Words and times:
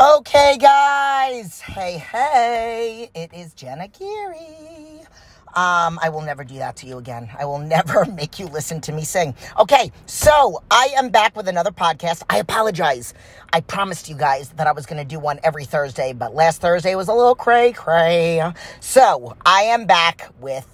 Okay, 0.00 0.58
guys. 0.60 1.60
Hey, 1.60 1.98
hey. 1.98 3.10
It 3.14 3.32
is 3.32 3.54
Jenna 3.54 3.84
Aguirre. 3.84 5.06
Um, 5.54 6.00
I 6.02 6.08
will 6.08 6.20
never 6.20 6.42
do 6.42 6.56
that 6.56 6.74
to 6.78 6.86
you 6.86 6.98
again. 6.98 7.30
I 7.38 7.44
will 7.44 7.58
never 7.60 8.04
make 8.04 8.40
you 8.40 8.46
listen 8.46 8.80
to 8.82 8.92
me 8.92 9.04
sing. 9.04 9.36
Okay, 9.56 9.92
so 10.06 10.60
I 10.68 10.88
am 10.96 11.10
back 11.10 11.36
with 11.36 11.46
another 11.46 11.70
podcast. 11.70 12.24
I 12.28 12.38
apologize. 12.38 13.14
I 13.52 13.60
promised 13.60 14.08
you 14.08 14.16
guys 14.16 14.48
that 14.50 14.66
I 14.66 14.72
was 14.72 14.84
going 14.84 14.98
to 14.98 15.04
do 15.08 15.20
one 15.20 15.38
every 15.44 15.64
Thursday, 15.64 16.12
but 16.12 16.34
last 16.34 16.60
Thursday 16.60 16.96
was 16.96 17.06
a 17.06 17.14
little 17.14 17.36
cray 17.36 17.72
cray. 17.72 18.42
So 18.80 19.36
I 19.46 19.62
am 19.62 19.86
back 19.86 20.28
with 20.40 20.73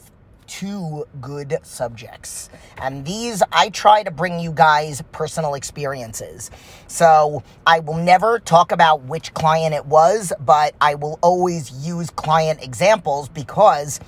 two 0.51 1.07
good 1.21 1.59
subjects. 1.63 2.51
And 2.77 3.05
these, 3.05 3.41
I 3.53 3.69
try 3.71 4.03
to 4.03 4.11
bring 4.11 4.41
you 4.41 4.51
guys 4.53 5.01
personal 5.13 5.55
experiences. 5.55 6.51
So 6.89 7.45
I 7.67 7.79
will 7.79 7.97
never 7.97 8.41
talk 8.41 8.73
about 8.73 9.05
which 9.05 9.33
client 9.33 9.75
it 9.75 9.87
was, 9.87 10.33
but 10.41 10.75
I 10.81 10.97
will 10.97 11.21
always 11.23 11.71
use 11.71 12.11
client 12.11 12.65
examples 12.65 13.29
because 13.29 14.01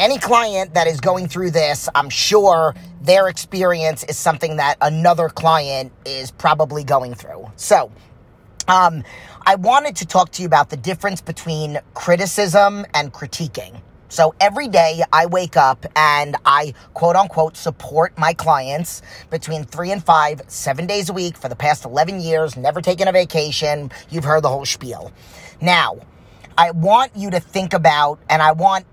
any 0.00 0.18
client 0.18 0.74
that 0.74 0.88
is 0.88 1.00
going 1.00 1.28
through 1.28 1.52
this, 1.52 1.88
I'm 1.94 2.10
sure 2.10 2.74
their 3.00 3.28
experience 3.28 4.02
is 4.04 4.18
something 4.18 4.56
that 4.56 4.76
another 4.80 5.28
client 5.28 5.92
is 6.04 6.32
probably 6.32 6.82
going 6.82 7.14
through. 7.14 7.50
So, 7.54 7.92
um, 8.66 9.04
I 9.46 9.54
wanted 9.54 9.94
to 9.96 10.06
talk 10.06 10.32
to 10.32 10.42
you 10.42 10.46
about 10.46 10.70
the 10.70 10.76
difference 10.76 11.20
between 11.20 11.78
criticism 11.94 12.84
and 12.92 13.12
critiquing. 13.12 13.80
So 14.16 14.34
every 14.40 14.66
day 14.66 15.02
I 15.12 15.26
wake 15.26 15.58
up 15.58 15.84
and 15.94 16.36
I 16.46 16.72
quote 16.94 17.16
unquote 17.16 17.54
support 17.54 18.16
my 18.16 18.32
clients 18.32 19.02
between 19.28 19.64
three 19.64 19.92
and 19.92 20.02
five, 20.02 20.40
seven 20.46 20.86
days 20.86 21.10
a 21.10 21.12
week 21.12 21.36
for 21.36 21.50
the 21.50 21.54
past 21.54 21.84
11 21.84 22.22
years, 22.22 22.56
never 22.56 22.80
taken 22.80 23.08
a 23.08 23.12
vacation. 23.12 23.90
You've 24.08 24.24
heard 24.24 24.40
the 24.40 24.48
whole 24.48 24.64
spiel. 24.64 25.12
Now, 25.60 25.98
I 26.56 26.70
want 26.70 27.14
you 27.14 27.28
to 27.28 27.40
think 27.40 27.74
about, 27.74 28.18
and 28.30 28.40
I 28.40 28.52
want 28.52 28.86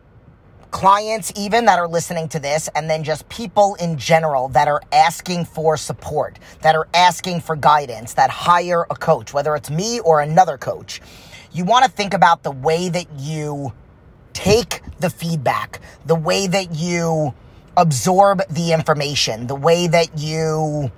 clients 0.72 1.32
even 1.38 1.64
that 1.68 1.80
are 1.80 1.88
listening 1.88 2.28
to 2.28 2.40
this, 2.42 2.68
and 2.76 2.90
then 2.90 3.02
just 3.02 3.30
people 3.30 3.76
in 3.76 3.98
general 3.98 4.50
that 4.50 4.68
are 4.68 4.82
asking 4.92 5.46
for 5.46 5.78
support, 5.78 6.38
that 6.64 6.76
are 6.76 6.90
asking 6.94 7.40
for 7.40 7.56
guidance, 7.56 8.16
that 8.16 8.30
hire 8.30 8.86
a 8.90 8.96
coach, 8.96 9.34
whether 9.34 9.56
it's 9.56 9.70
me 9.70 10.02
or 10.02 10.20
another 10.20 10.58
coach. 10.58 11.00
You 11.54 11.64
want 11.64 11.86
to 11.86 11.92
think 11.92 12.14
about 12.14 12.44
the 12.44 12.52
way 12.52 12.90
that 12.90 13.08
you 13.18 13.72
take 14.34 14.82
the 15.00 15.10
feedback, 15.10 15.80
the 16.06 16.16
way 16.16 16.48
that 16.48 16.76
you 16.76 17.34
absorb 17.78 18.42
the 18.50 18.74
information, 18.74 19.48
the 19.48 19.56
way 19.56 19.88
that 19.88 20.18
you 20.18 20.92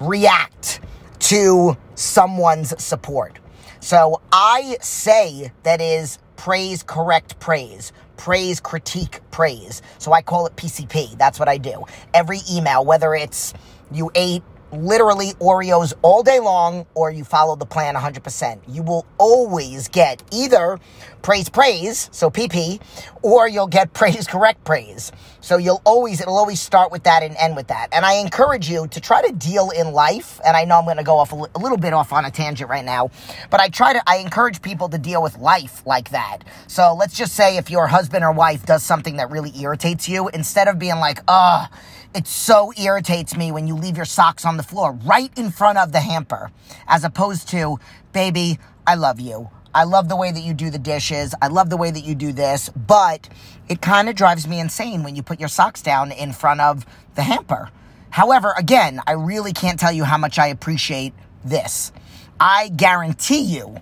react 0.00 0.80
to 1.20 1.76
someone's 1.94 2.82
support. 2.82 3.38
So 3.80 4.20
I 4.32 4.76
say 4.80 5.52
that 5.62 5.80
is 5.80 6.18
praise, 6.36 6.82
correct 6.82 7.38
praise, 7.38 7.92
praise, 8.16 8.60
critique, 8.60 9.20
praise. 9.30 9.82
So 9.98 10.12
I 10.12 10.22
call 10.22 10.46
it 10.46 10.56
PCP. 10.56 11.16
That's 11.16 11.38
what 11.38 11.48
I 11.48 11.58
do. 11.58 11.84
Every 12.12 12.40
email, 12.50 12.84
whether 12.84 13.14
it's 13.14 13.54
you 13.90 14.10
ate 14.14 14.42
literally 14.72 15.32
Oreos 15.34 15.92
all 16.02 16.22
day 16.22 16.40
long 16.40 16.86
or 16.94 17.10
you 17.10 17.24
follow 17.24 17.56
the 17.56 17.66
plan 17.66 17.94
100%. 17.94 18.60
You 18.68 18.82
will 18.82 19.06
always 19.18 19.88
get 19.88 20.22
either 20.32 20.78
praise 21.22 21.48
praise, 21.48 22.08
so 22.12 22.30
PP, 22.30 22.80
or 23.22 23.48
you'll 23.48 23.66
get 23.66 23.92
praise 23.94 24.26
correct 24.26 24.64
praise. 24.64 25.12
So 25.40 25.56
you'll 25.56 25.82
always 25.84 26.20
it'll 26.20 26.36
always 26.36 26.60
start 26.60 26.90
with 26.92 27.04
that 27.04 27.22
and 27.22 27.36
end 27.36 27.56
with 27.56 27.68
that. 27.68 27.88
And 27.92 28.04
I 28.04 28.14
encourage 28.14 28.68
you 28.68 28.86
to 28.88 29.00
try 29.00 29.22
to 29.26 29.32
deal 29.32 29.70
in 29.70 29.92
life, 29.92 30.40
and 30.44 30.56
I 30.56 30.64
know 30.64 30.78
I'm 30.78 30.84
going 30.84 30.96
to 30.98 31.02
go 31.02 31.18
off 31.18 31.32
a, 31.32 31.36
little 31.58 31.78
bit 31.78 31.92
off 31.92 32.12
on 32.12 32.24
a 32.24 32.30
tangent 32.30 32.68
right 32.70 32.84
now, 32.84 33.10
but 33.50 33.60
I 33.60 33.68
try 33.68 33.92
to 33.92 34.02
I 34.06 34.16
encourage 34.18 34.62
people 34.62 34.88
to 34.90 34.98
deal 34.98 35.22
with 35.22 35.38
life 35.38 35.82
like 35.86 36.10
that. 36.10 36.38
So 36.66 36.94
let's 36.94 37.16
just 37.16 37.34
say 37.34 37.56
if 37.56 37.70
your 37.70 37.86
husband 37.86 38.24
or 38.24 38.32
wife 38.32 38.66
does 38.66 38.82
something 38.82 39.16
that 39.16 39.30
really 39.30 39.52
irritates 39.60 40.08
you, 40.08 40.28
instead 40.28 40.68
of 40.68 40.78
being 40.78 40.98
like, 40.98 41.20
"Ugh, 41.28 41.68
it 42.14 42.26
so 42.26 42.72
irritates 42.80 43.36
me 43.36 43.52
when 43.52 43.66
you 43.66 43.74
leave 43.74 43.96
your 43.96 44.04
socks 44.04 44.44
on 44.44 44.56
the 44.56 44.62
floor 44.62 44.92
right 45.04 45.30
in 45.38 45.50
front 45.50 45.78
of 45.78 45.92
the 45.92 46.00
hamper, 46.00 46.50
as 46.86 47.04
opposed 47.04 47.48
to, 47.48 47.78
baby, 48.12 48.58
I 48.86 48.96
love 48.96 49.20
you. 49.20 49.50
I 49.72 49.84
love 49.84 50.08
the 50.08 50.16
way 50.16 50.32
that 50.32 50.40
you 50.40 50.52
do 50.52 50.70
the 50.70 50.78
dishes. 50.78 51.34
I 51.40 51.46
love 51.46 51.70
the 51.70 51.76
way 51.76 51.92
that 51.92 52.04
you 52.04 52.16
do 52.16 52.32
this, 52.32 52.68
but 52.70 53.28
it 53.68 53.80
kind 53.80 54.08
of 54.08 54.16
drives 54.16 54.48
me 54.48 54.58
insane 54.58 55.04
when 55.04 55.14
you 55.14 55.22
put 55.22 55.38
your 55.38 55.48
socks 55.48 55.80
down 55.80 56.10
in 56.10 56.32
front 56.32 56.60
of 56.60 56.84
the 57.14 57.22
hamper. 57.22 57.70
However, 58.10 58.52
again, 58.58 59.00
I 59.06 59.12
really 59.12 59.52
can't 59.52 59.78
tell 59.78 59.92
you 59.92 60.02
how 60.02 60.18
much 60.18 60.40
I 60.40 60.48
appreciate 60.48 61.14
this. 61.44 61.92
I 62.40 62.70
guarantee 62.70 63.42
you 63.42 63.76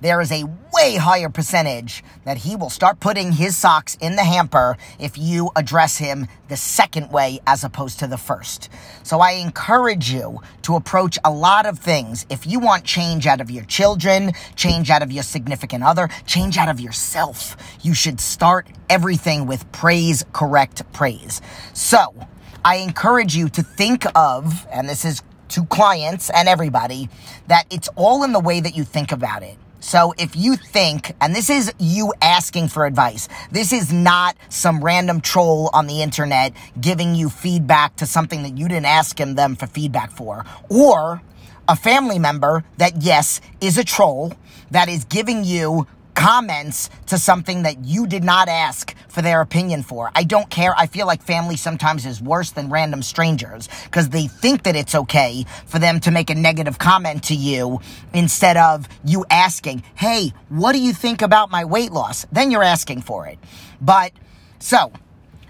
there 0.00 0.20
is 0.20 0.32
a 0.32 0.44
way 0.72 0.96
higher 0.96 1.28
percentage 1.28 2.02
that 2.24 2.38
he 2.38 2.56
will 2.56 2.70
start 2.70 3.00
putting 3.00 3.32
his 3.32 3.56
socks 3.56 3.96
in 4.00 4.16
the 4.16 4.24
hamper 4.24 4.76
if 4.98 5.18
you 5.18 5.50
address 5.56 5.98
him 5.98 6.26
the 6.48 6.56
second 6.56 7.10
way 7.10 7.40
as 7.46 7.64
opposed 7.64 7.98
to 7.98 8.06
the 8.06 8.16
first. 8.16 8.70
So 9.02 9.20
I 9.20 9.32
encourage 9.32 10.10
you 10.10 10.40
to 10.62 10.76
approach 10.76 11.18
a 11.24 11.30
lot 11.30 11.66
of 11.66 11.78
things. 11.78 12.24
If 12.30 12.46
you 12.46 12.60
want 12.60 12.84
change 12.84 13.26
out 13.26 13.40
of 13.40 13.50
your 13.50 13.64
children, 13.64 14.32
change 14.56 14.90
out 14.90 15.02
of 15.02 15.12
your 15.12 15.22
significant 15.22 15.84
other, 15.84 16.08
change 16.26 16.56
out 16.56 16.68
of 16.68 16.80
yourself, 16.80 17.56
you 17.82 17.94
should 17.94 18.20
start 18.20 18.68
everything 18.88 19.46
with 19.46 19.70
praise, 19.72 20.24
correct 20.32 20.90
praise. 20.92 21.42
So 21.74 22.26
I 22.64 22.76
encourage 22.76 23.36
you 23.36 23.48
to 23.50 23.62
think 23.62 24.06
of, 24.14 24.66
and 24.72 24.88
this 24.88 25.04
is 25.04 25.22
to 25.48 25.64
clients 25.66 26.30
and 26.30 26.48
everybody, 26.48 27.08
that 27.48 27.66
it's 27.70 27.88
all 27.96 28.22
in 28.24 28.32
the 28.32 28.40
way 28.40 28.60
that 28.60 28.76
you 28.76 28.84
think 28.84 29.12
about 29.12 29.42
it. 29.42 29.56
So 29.80 30.14
if 30.18 30.36
you 30.36 30.56
think, 30.56 31.14
and 31.20 31.34
this 31.34 31.48
is 31.50 31.72
you 31.78 32.12
asking 32.20 32.68
for 32.68 32.84
advice, 32.84 33.28
this 33.50 33.72
is 33.72 33.92
not 33.92 34.36
some 34.50 34.84
random 34.84 35.20
troll 35.20 35.70
on 35.72 35.86
the 35.86 36.02
internet 36.02 36.52
giving 36.80 37.14
you 37.14 37.30
feedback 37.30 37.96
to 37.96 38.06
something 38.06 38.42
that 38.42 38.58
you 38.58 38.68
didn't 38.68 38.86
ask 38.86 39.18
him 39.18 39.34
them 39.34 39.56
for 39.56 39.66
feedback 39.66 40.10
for, 40.10 40.44
or 40.68 41.22
a 41.66 41.76
family 41.76 42.18
member 42.18 42.64
that 42.76 43.02
yes 43.02 43.40
is 43.60 43.78
a 43.78 43.84
troll 43.84 44.34
that 44.70 44.88
is 44.88 45.04
giving 45.04 45.44
you 45.44 45.86
comments 46.14 46.90
to 47.06 47.18
something 47.18 47.62
that 47.62 47.84
you 47.84 48.06
did 48.06 48.24
not 48.24 48.48
ask 48.48 48.94
for 49.08 49.22
their 49.22 49.40
opinion 49.40 49.82
for. 49.82 50.10
I 50.14 50.24
don't 50.24 50.48
care. 50.50 50.74
I 50.76 50.86
feel 50.86 51.06
like 51.06 51.22
family 51.22 51.56
sometimes 51.56 52.06
is 52.06 52.20
worse 52.20 52.50
than 52.50 52.70
random 52.70 53.02
strangers 53.02 53.68
because 53.84 54.10
they 54.10 54.26
think 54.26 54.64
that 54.64 54.76
it's 54.76 54.94
okay 54.94 55.44
for 55.66 55.78
them 55.78 56.00
to 56.00 56.10
make 56.10 56.30
a 56.30 56.34
negative 56.34 56.78
comment 56.78 57.24
to 57.24 57.34
you 57.34 57.80
instead 58.12 58.56
of 58.56 58.88
you 59.04 59.24
asking, 59.30 59.82
Hey, 59.94 60.32
what 60.48 60.72
do 60.72 60.80
you 60.80 60.92
think 60.92 61.22
about 61.22 61.50
my 61.50 61.64
weight 61.64 61.92
loss? 61.92 62.26
Then 62.32 62.50
you're 62.50 62.62
asking 62.62 63.02
for 63.02 63.26
it. 63.26 63.38
But 63.80 64.12
so 64.58 64.92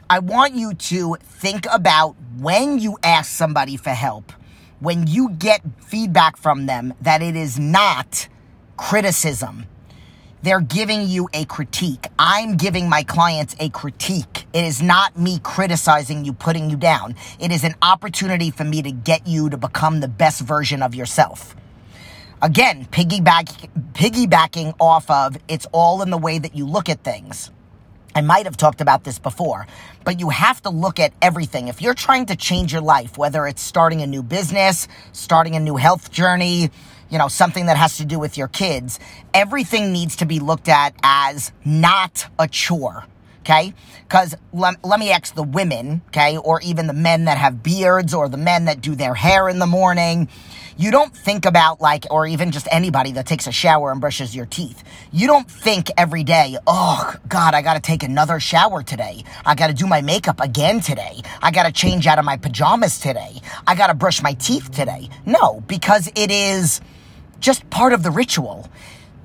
I 0.09 0.19
want 0.19 0.55
you 0.55 0.75
to 0.75 1.17
think 1.23 1.67
about 1.71 2.17
when 2.39 2.79
you 2.79 2.99
ask 3.03 3.31
somebody 3.31 3.77
for 3.77 3.91
help, 3.91 4.33
when 4.81 5.07
you 5.07 5.31
get 5.31 5.61
feedback 5.83 6.37
from 6.37 6.67
them, 6.67 6.95
that 7.01 7.23
it 7.23 7.37
is 7.37 7.59
not 7.59 8.29
criticism 8.77 9.67
they're 10.43 10.61
giving 10.61 11.07
you 11.07 11.29
a 11.35 11.45
critique. 11.45 12.07
I'm 12.19 12.57
giving 12.57 12.89
my 12.89 13.03
clients 13.03 13.55
a 13.61 13.69
critique. 13.69 14.47
It 14.53 14.65
is 14.65 14.81
not 14.81 15.19
me 15.19 15.39
criticizing 15.43 16.25
you, 16.25 16.33
putting 16.33 16.71
you 16.71 16.77
down. 16.77 17.15
It 17.39 17.53
is 17.53 17.65
an 17.65 17.75
opportunity 17.83 18.51
for 18.51 18.65
me 18.65 18.83
to 18.83 18.91
get 18.91 19.27
you 19.27 19.51
to 19.51 19.57
become 19.57 20.01
the 20.01 20.09
best 20.09 20.41
version 20.41 20.83
of 20.83 20.95
yourself. 20.95 21.55
Again, 22.43 22.87
piggyback, 22.87 23.69
piggybacking 23.93 24.75
off 24.81 25.11
of 25.11 25.37
it's 25.47 25.67
all 25.73 26.01
in 26.01 26.09
the 26.09 26.17
way 26.17 26.39
that 26.39 26.57
you 26.57 26.67
look 26.67 26.89
at 26.89 27.05
things. 27.05 27.51
I 28.15 28.23
might 28.23 28.47
have 28.47 28.57
talked 28.57 28.81
about 28.81 29.05
this 29.05 29.19
before, 29.19 29.67
but 30.05 30.19
you 30.19 30.31
have 30.31 30.61
to 30.63 30.71
look 30.71 30.99
at 30.99 31.13
everything. 31.23 31.69
If 31.69 31.81
you're 31.81 31.95
trying 31.95 32.27
to 32.27 32.37
change 32.37 32.73
your 32.73 32.83
life, 32.83 33.19
whether 33.19 33.47
it's 33.47 33.63
starting 33.63 34.01
a 34.01 34.07
new 34.07 34.23
business, 34.23 34.89
starting 35.13 35.55
a 35.55 35.61
new 35.61 35.77
health 35.77 36.11
journey, 36.11 36.71
you 37.11 37.19
know, 37.19 37.29
something 37.29 37.67
that 37.67 37.77
has 37.77 37.99
to 37.99 38.05
do 38.05 38.19
with 38.19 38.39
your 38.39 38.49
kids, 38.49 38.99
everything 39.35 39.93
needs 39.93 40.17
to 40.17 40.27
be 40.27 40.41
looked 40.41 40.69
at 40.69 40.95
as 41.03 41.53
not 41.65 42.27
a 42.39 42.49
chore. 42.49 43.07
Okay. 43.41 43.73
Cause 44.09 44.35
let, 44.53 44.85
let 44.85 45.01
me 45.01 45.11
ask 45.11 45.35
the 45.35 45.43
women, 45.43 46.03
okay, 46.09 46.37
or 46.37 46.61
even 46.61 46.87
the 46.87 46.93
men 46.93 47.25
that 47.25 47.39
have 47.39 47.63
beards 47.63 48.13
or 48.13 48.29
the 48.29 48.37
men 48.37 48.67
that 48.67 48.81
do 48.81 48.95
their 48.95 49.15
hair 49.15 49.49
in 49.49 49.59
the 49.59 49.67
morning. 49.67 50.29
You 50.77 50.91
don't 50.91 51.15
think 51.17 51.47
about 51.47 51.81
like, 51.81 52.07
or 52.11 52.27
even 52.27 52.53
just 52.53 52.69
anybody 52.71 53.13
that 53.13 53.27
takes 53.27 53.47
a 53.47 53.53
shower 53.53 53.93
and 53.93 54.01
brushes 54.01 54.37
your 54.37 54.47
teeth. 54.47 54.83
You 55.11 55.27
don't 55.27 55.51
think 55.51 55.91
every 55.97 56.23
day, 56.23 56.59
oh 56.67 57.15
God, 57.29 57.55
I 57.55 57.63
gotta 57.63 57.81
take 57.81 58.03
another 58.03 58.41
shower 58.41 58.83
today. 58.83 59.25
I 59.45 59.55
gotta 59.55 59.75
do 59.75 59.87
my 59.87 60.03
makeup 60.03 60.41
again 60.41 60.81
today. 60.81 61.23
I 61.43 61.51
gotta 61.51 61.73
change 61.73 62.07
out 62.07 62.19
of 62.19 62.25
my 62.25 62.37
pajamas 62.37 63.01
today. 63.01 63.41
I 63.67 63.75
gotta 63.75 63.95
brush 63.95 64.23
my 64.23 64.35
teeth 64.35 64.71
today. 64.71 65.09
No, 65.25 65.63
because 65.67 66.11
it 66.15 66.31
is, 66.31 66.81
just 67.41 67.69
part 67.71 67.93
of 67.93 68.03
the 68.03 68.11
ritual. 68.11 68.69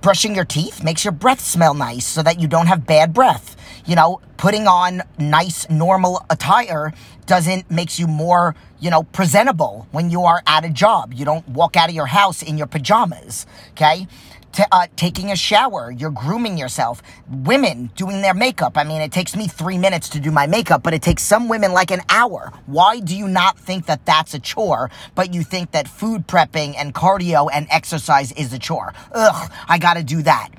Brushing 0.01 0.35
your 0.35 0.45
teeth 0.45 0.83
makes 0.83 1.03
your 1.03 1.11
breath 1.11 1.41
smell 1.41 1.73
nice 1.73 2.05
so 2.05 2.23
that 2.23 2.39
you 2.39 2.47
don't 2.47 2.67
have 2.67 2.85
bad 2.85 3.13
breath. 3.13 3.55
You 3.85 3.95
know, 3.95 4.21
putting 4.37 4.67
on 4.67 5.03
nice, 5.17 5.69
normal 5.69 6.25
attire 6.29 6.93
doesn't 7.25 7.69
makes 7.71 7.99
you 7.99 8.07
more, 8.07 8.55
you 8.79 8.89
know, 8.89 9.03
presentable 9.03 9.87
when 9.91 10.09
you 10.09 10.23
are 10.23 10.41
at 10.45 10.63
a 10.63 10.69
job. 10.69 11.13
You 11.13 11.25
don't 11.25 11.47
walk 11.49 11.75
out 11.75 11.89
of 11.89 11.95
your 11.95 12.05
house 12.05 12.41
in 12.41 12.57
your 12.57 12.67
pajamas, 12.67 13.45
okay? 13.71 14.07
T- 14.55 14.63
uh, 14.71 14.87
taking 14.95 15.33
a 15.33 15.35
shower, 15.35 15.91
you're 15.91 16.11
grooming 16.11 16.57
yourself. 16.57 17.01
Women 17.29 17.91
doing 17.97 18.21
their 18.21 18.33
makeup. 18.33 18.77
I 18.77 18.85
mean, 18.85 19.01
it 19.01 19.11
takes 19.11 19.35
me 19.35 19.49
three 19.49 19.77
minutes 19.77 20.07
to 20.09 20.19
do 20.21 20.31
my 20.31 20.47
makeup, 20.47 20.81
but 20.81 20.93
it 20.93 21.01
takes 21.01 21.23
some 21.23 21.49
women 21.49 21.73
like 21.73 21.91
an 21.91 21.99
hour. 22.07 22.53
Why 22.65 23.01
do 23.01 23.17
you 23.17 23.27
not 23.27 23.59
think 23.59 23.87
that 23.87 24.05
that's 24.05 24.33
a 24.33 24.39
chore, 24.39 24.89
but 25.13 25.33
you 25.33 25.43
think 25.43 25.71
that 25.71 25.89
food 25.89 26.25
prepping 26.25 26.75
and 26.77 26.93
cardio 26.93 27.49
and 27.51 27.67
exercise 27.69 28.31
is 28.31 28.53
a 28.53 28.57
chore? 28.57 28.93
Ugh, 29.11 29.51
I 29.67 29.77
gotta 29.77 30.03
do 30.03 30.21
that. 30.21 30.51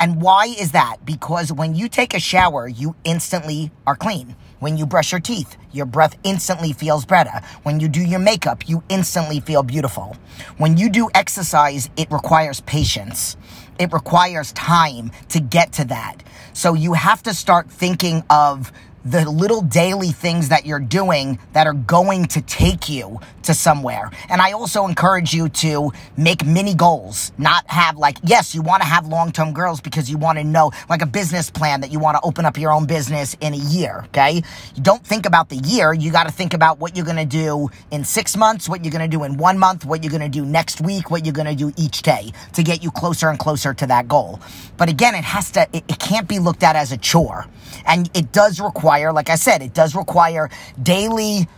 And 0.00 0.20
why 0.20 0.46
is 0.46 0.72
that? 0.72 1.04
Because 1.04 1.52
when 1.52 1.76
you 1.76 1.88
take 1.88 2.12
a 2.12 2.18
shower, 2.18 2.66
you 2.66 2.96
instantly 3.04 3.70
are 3.86 3.94
clean. 3.94 4.34
When 4.64 4.78
you 4.78 4.86
brush 4.86 5.12
your 5.12 5.20
teeth, 5.20 5.58
your 5.72 5.84
breath 5.84 6.16
instantly 6.24 6.72
feels 6.72 7.04
better. 7.04 7.42
When 7.64 7.80
you 7.80 7.86
do 7.86 8.00
your 8.00 8.18
makeup, 8.18 8.66
you 8.66 8.82
instantly 8.88 9.40
feel 9.40 9.62
beautiful. 9.62 10.16
When 10.56 10.78
you 10.78 10.88
do 10.88 11.10
exercise, 11.14 11.90
it 11.98 12.10
requires 12.10 12.62
patience. 12.62 13.36
It 13.78 13.92
requires 13.92 14.52
time 14.52 15.10
to 15.28 15.40
get 15.40 15.74
to 15.74 15.84
that. 15.88 16.22
So 16.54 16.72
you 16.72 16.94
have 16.94 17.22
to 17.24 17.34
start 17.34 17.70
thinking 17.70 18.22
of 18.30 18.72
the 19.04 19.28
little 19.30 19.60
daily 19.60 20.12
things 20.12 20.48
that 20.48 20.64
you're 20.64 20.80
doing 20.80 21.38
that 21.52 21.66
are 21.66 21.74
going 21.74 22.24
to 22.26 22.40
take 22.42 22.88
you 22.88 23.20
to 23.42 23.54
somewhere. 23.54 24.10
And 24.28 24.40
I 24.40 24.52
also 24.52 24.86
encourage 24.86 25.34
you 25.34 25.48
to 25.50 25.92
make 26.16 26.44
mini 26.46 26.74
goals, 26.74 27.32
not 27.36 27.68
have 27.68 27.98
like, 27.98 28.16
yes, 28.22 28.54
you 28.54 28.62
want 28.62 28.82
to 28.82 28.88
have 28.88 29.06
long 29.06 29.32
term 29.32 29.52
goals 29.52 29.80
because 29.80 30.10
you 30.10 30.16
want 30.16 30.38
to 30.38 30.44
know, 30.44 30.72
like 30.88 31.02
a 31.02 31.06
business 31.06 31.50
plan 31.50 31.82
that 31.82 31.92
you 31.92 31.98
want 31.98 32.16
to 32.16 32.22
open 32.24 32.46
up 32.46 32.58
your 32.58 32.72
own 32.72 32.86
business 32.86 33.36
in 33.40 33.52
a 33.52 33.58
year. 33.58 34.04
Okay. 34.06 34.42
You 34.74 34.82
don't 34.82 35.04
think 35.04 35.26
about 35.26 35.50
the 35.50 35.56
year. 35.56 35.92
You 35.92 36.10
got 36.10 36.26
to 36.26 36.32
think 36.32 36.54
about 36.54 36.78
what 36.78 36.96
you're 36.96 37.04
going 37.04 37.16
to 37.16 37.24
do 37.24 37.68
in 37.90 38.04
six 38.04 38.36
months, 38.36 38.68
what 38.68 38.84
you're 38.84 38.92
going 38.92 39.08
to 39.08 39.16
do 39.16 39.24
in 39.24 39.36
one 39.36 39.58
month, 39.58 39.84
what 39.84 40.02
you're 40.02 40.10
going 40.10 40.22
to 40.22 40.28
do 40.28 40.46
next 40.46 40.80
week, 40.80 41.10
what 41.10 41.26
you're 41.26 41.34
going 41.34 41.46
to 41.46 41.54
do 41.54 41.72
each 41.76 42.02
day 42.02 42.32
to 42.54 42.62
get 42.62 42.82
you 42.82 42.90
closer 42.90 43.28
and 43.28 43.38
closer 43.38 43.74
to 43.74 43.86
that 43.86 44.08
goal. 44.08 44.40
But 44.76 44.88
again, 44.88 45.14
it 45.14 45.24
has 45.24 45.50
to, 45.52 45.68
it, 45.72 45.84
it 45.88 45.98
can't 45.98 46.26
be 46.26 46.38
looked 46.38 46.62
at 46.62 46.76
as 46.76 46.92
a 46.92 46.96
chore. 46.96 47.46
And 47.86 48.10
it 48.14 48.32
does 48.32 48.60
require, 48.94 49.12
like 49.12 49.28
I 49.30 49.34
said, 49.34 49.60
it 49.62 49.74
does 49.74 49.94
require 49.96 50.50
daily 50.80 51.48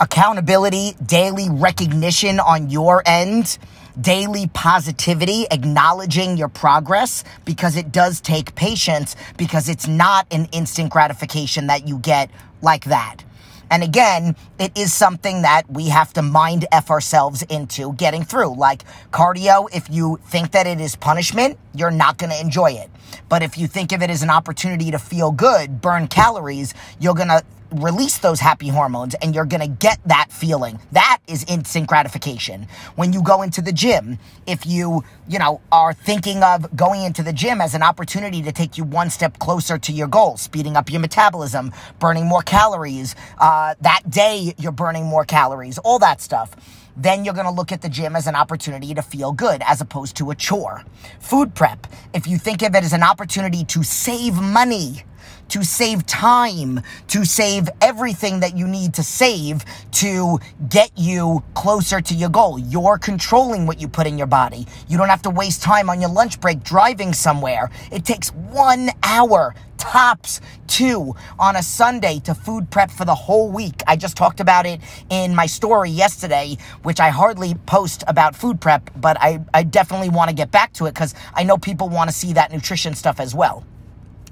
accountability, 0.00 0.94
daily 1.04 1.48
recognition 1.48 2.40
on 2.40 2.68
your 2.68 3.02
end, 3.06 3.58
daily 4.00 4.48
positivity, 4.48 5.46
acknowledging 5.52 6.36
your 6.36 6.48
progress 6.48 7.22
because 7.44 7.76
it 7.76 7.92
does 7.92 8.20
take 8.20 8.54
patience 8.56 9.14
because 9.36 9.68
it's 9.68 9.86
not 9.86 10.26
an 10.32 10.46
instant 10.52 10.90
gratification 10.90 11.68
that 11.68 11.86
you 11.86 11.98
get 11.98 12.28
like 12.60 12.84
that. 12.86 13.22
And 13.70 13.82
again, 13.84 14.34
it 14.58 14.76
is 14.76 14.92
something 14.92 15.42
that 15.42 15.70
we 15.70 15.88
have 15.88 16.12
to 16.14 16.22
mind 16.22 16.66
F 16.72 16.90
ourselves 16.90 17.42
into 17.42 17.92
getting 17.94 18.24
through. 18.24 18.56
Like 18.56 18.84
cardio, 19.12 19.68
if 19.72 19.88
you 19.88 20.18
think 20.26 20.50
that 20.50 20.66
it 20.66 20.80
is 20.80 20.96
punishment, 20.96 21.58
you're 21.74 21.92
not 21.92 22.18
going 22.18 22.30
to 22.30 22.40
enjoy 22.40 22.72
it. 22.72 22.90
But 23.28 23.42
if 23.42 23.56
you 23.56 23.68
think 23.68 23.92
of 23.92 24.02
it 24.02 24.10
as 24.10 24.22
an 24.22 24.30
opportunity 24.30 24.90
to 24.90 24.98
feel 24.98 25.30
good, 25.30 25.80
burn 25.80 26.08
calories, 26.08 26.74
you're 26.98 27.14
going 27.14 27.28
to 27.28 27.44
release 27.72 28.18
those 28.18 28.40
happy 28.40 28.68
hormones 28.68 29.14
and 29.22 29.34
you're 29.34 29.44
going 29.44 29.60
to 29.60 29.68
get 29.68 29.98
that 30.06 30.30
feeling. 30.30 30.78
That 30.92 31.18
is 31.26 31.44
instant 31.48 31.86
gratification. 31.86 32.66
When 32.96 33.12
you 33.12 33.22
go 33.22 33.42
into 33.42 33.62
the 33.62 33.72
gym, 33.72 34.18
if 34.46 34.66
you, 34.66 35.04
you 35.28 35.38
know, 35.38 35.60
are 35.70 35.92
thinking 35.92 36.42
of 36.42 36.74
going 36.76 37.02
into 37.02 37.22
the 37.22 37.32
gym 37.32 37.60
as 37.60 37.74
an 37.74 37.82
opportunity 37.82 38.42
to 38.42 38.52
take 38.52 38.76
you 38.76 38.84
one 38.84 39.10
step 39.10 39.38
closer 39.38 39.78
to 39.78 39.92
your 39.92 40.08
goal, 40.08 40.36
speeding 40.36 40.76
up 40.76 40.90
your 40.90 41.00
metabolism, 41.00 41.72
burning 41.98 42.26
more 42.26 42.42
calories, 42.42 43.14
uh, 43.38 43.74
that 43.80 44.02
day 44.08 44.54
you're 44.58 44.72
burning 44.72 45.04
more 45.04 45.24
calories, 45.24 45.78
all 45.78 45.98
that 45.98 46.20
stuff 46.20 46.56
then 46.96 47.24
you're 47.24 47.34
going 47.34 47.46
to 47.46 47.52
look 47.52 47.72
at 47.72 47.80
the 47.80 47.88
gym 47.88 48.14
as 48.14 48.26
an 48.26 48.34
opportunity 48.34 48.92
to 48.92 49.00
feel 49.00 49.32
good 49.32 49.62
as 49.66 49.80
opposed 49.80 50.16
to 50.16 50.30
a 50.30 50.34
chore. 50.34 50.84
Food 51.20 51.54
prep, 51.54 51.86
if 52.12 52.26
you 52.26 52.36
think 52.36 52.62
of 52.62 52.74
it 52.74 52.84
as 52.84 52.92
an 52.92 53.02
opportunity 53.02 53.64
to 53.64 53.82
save 53.82 54.34
money, 54.34 55.04
to 55.50 55.64
save 55.64 56.06
time, 56.06 56.80
to 57.08 57.24
save 57.24 57.68
everything 57.80 58.40
that 58.40 58.56
you 58.56 58.66
need 58.66 58.94
to 58.94 59.02
save 59.02 59.64
to 59.92 60.38
get 60.68 60.90
you 60.96 61.42
closer 61.54 62.00
to 62.00 62.14
your 62.14 62.30
goal. 62.30 62.58
You're 62.58 62.98
controlling 62.98 63.66
what 63.66 63.80
you 63.80 63.88
put 63.88 64.06
in 64.06 64.16
your 64.16 64.26
body. 64.26 64.66
You 64.88 64.98
don't 64.98 65.08
have 65.08 65.22
to 65.22 65.30
waste 65.30 65.62
time 65.62 65.90
on 65.90 66.00
your 66.00 66.10
lunch 66.10 66.40
break 66.40 66.62
driving 66.62 67.12
somewhere. 67.12 67.70
It 67.92 68.04
takes 68.04 68.30
one 68.30 68.90
hour 69.02 69.54
tops 69.80 70.40
two 70.66 71.14
on 71.38 71.56
a 71.56 71.62
Sunday 71.62 72.20
to 72.20 72.34
food 72.34 72.70
prep 72.70 72.90
for 72.90 73.04
the 73.04 73.14
whole 73.14 73.50
week. 73.50 73.82
I 73.86 73.96
just 73.96 74.16
talked 74.16 74.38
about 74.38 74.66
it 74.66 74.80
in 75.08 75.34
my 75.34 75.46
story 75.46 75.90
yesterday, 75.90 76.58
which 76.82 77.00
I 77.00 77.08
hardly 77.08 77.54
post 77.66 78.04
about 78.06 78.36
food 78.36 78.60
prep, 78.60 78.90
but 78.96 79.16
I, 79.20 79.40
I 79.54 79.62
definitely 79.62 80.10
want 80.10 80.28
to 80.28 80.36
get 80.36 80.50
back 80.50 80.72
to 80.74 80.86
it 80.86 80.94
because 80.94 81.14
I 81.34 81.42
know 81.42 81.56
people 81.56 81.88
want 81.88 82.10
to 82.10 82.14
see 82.14 82.34
that 82.34 82.52
nutrition 82.52 82.94
stuff 82.94 83.18
as 83.20 83.34
well. 83.34 83.64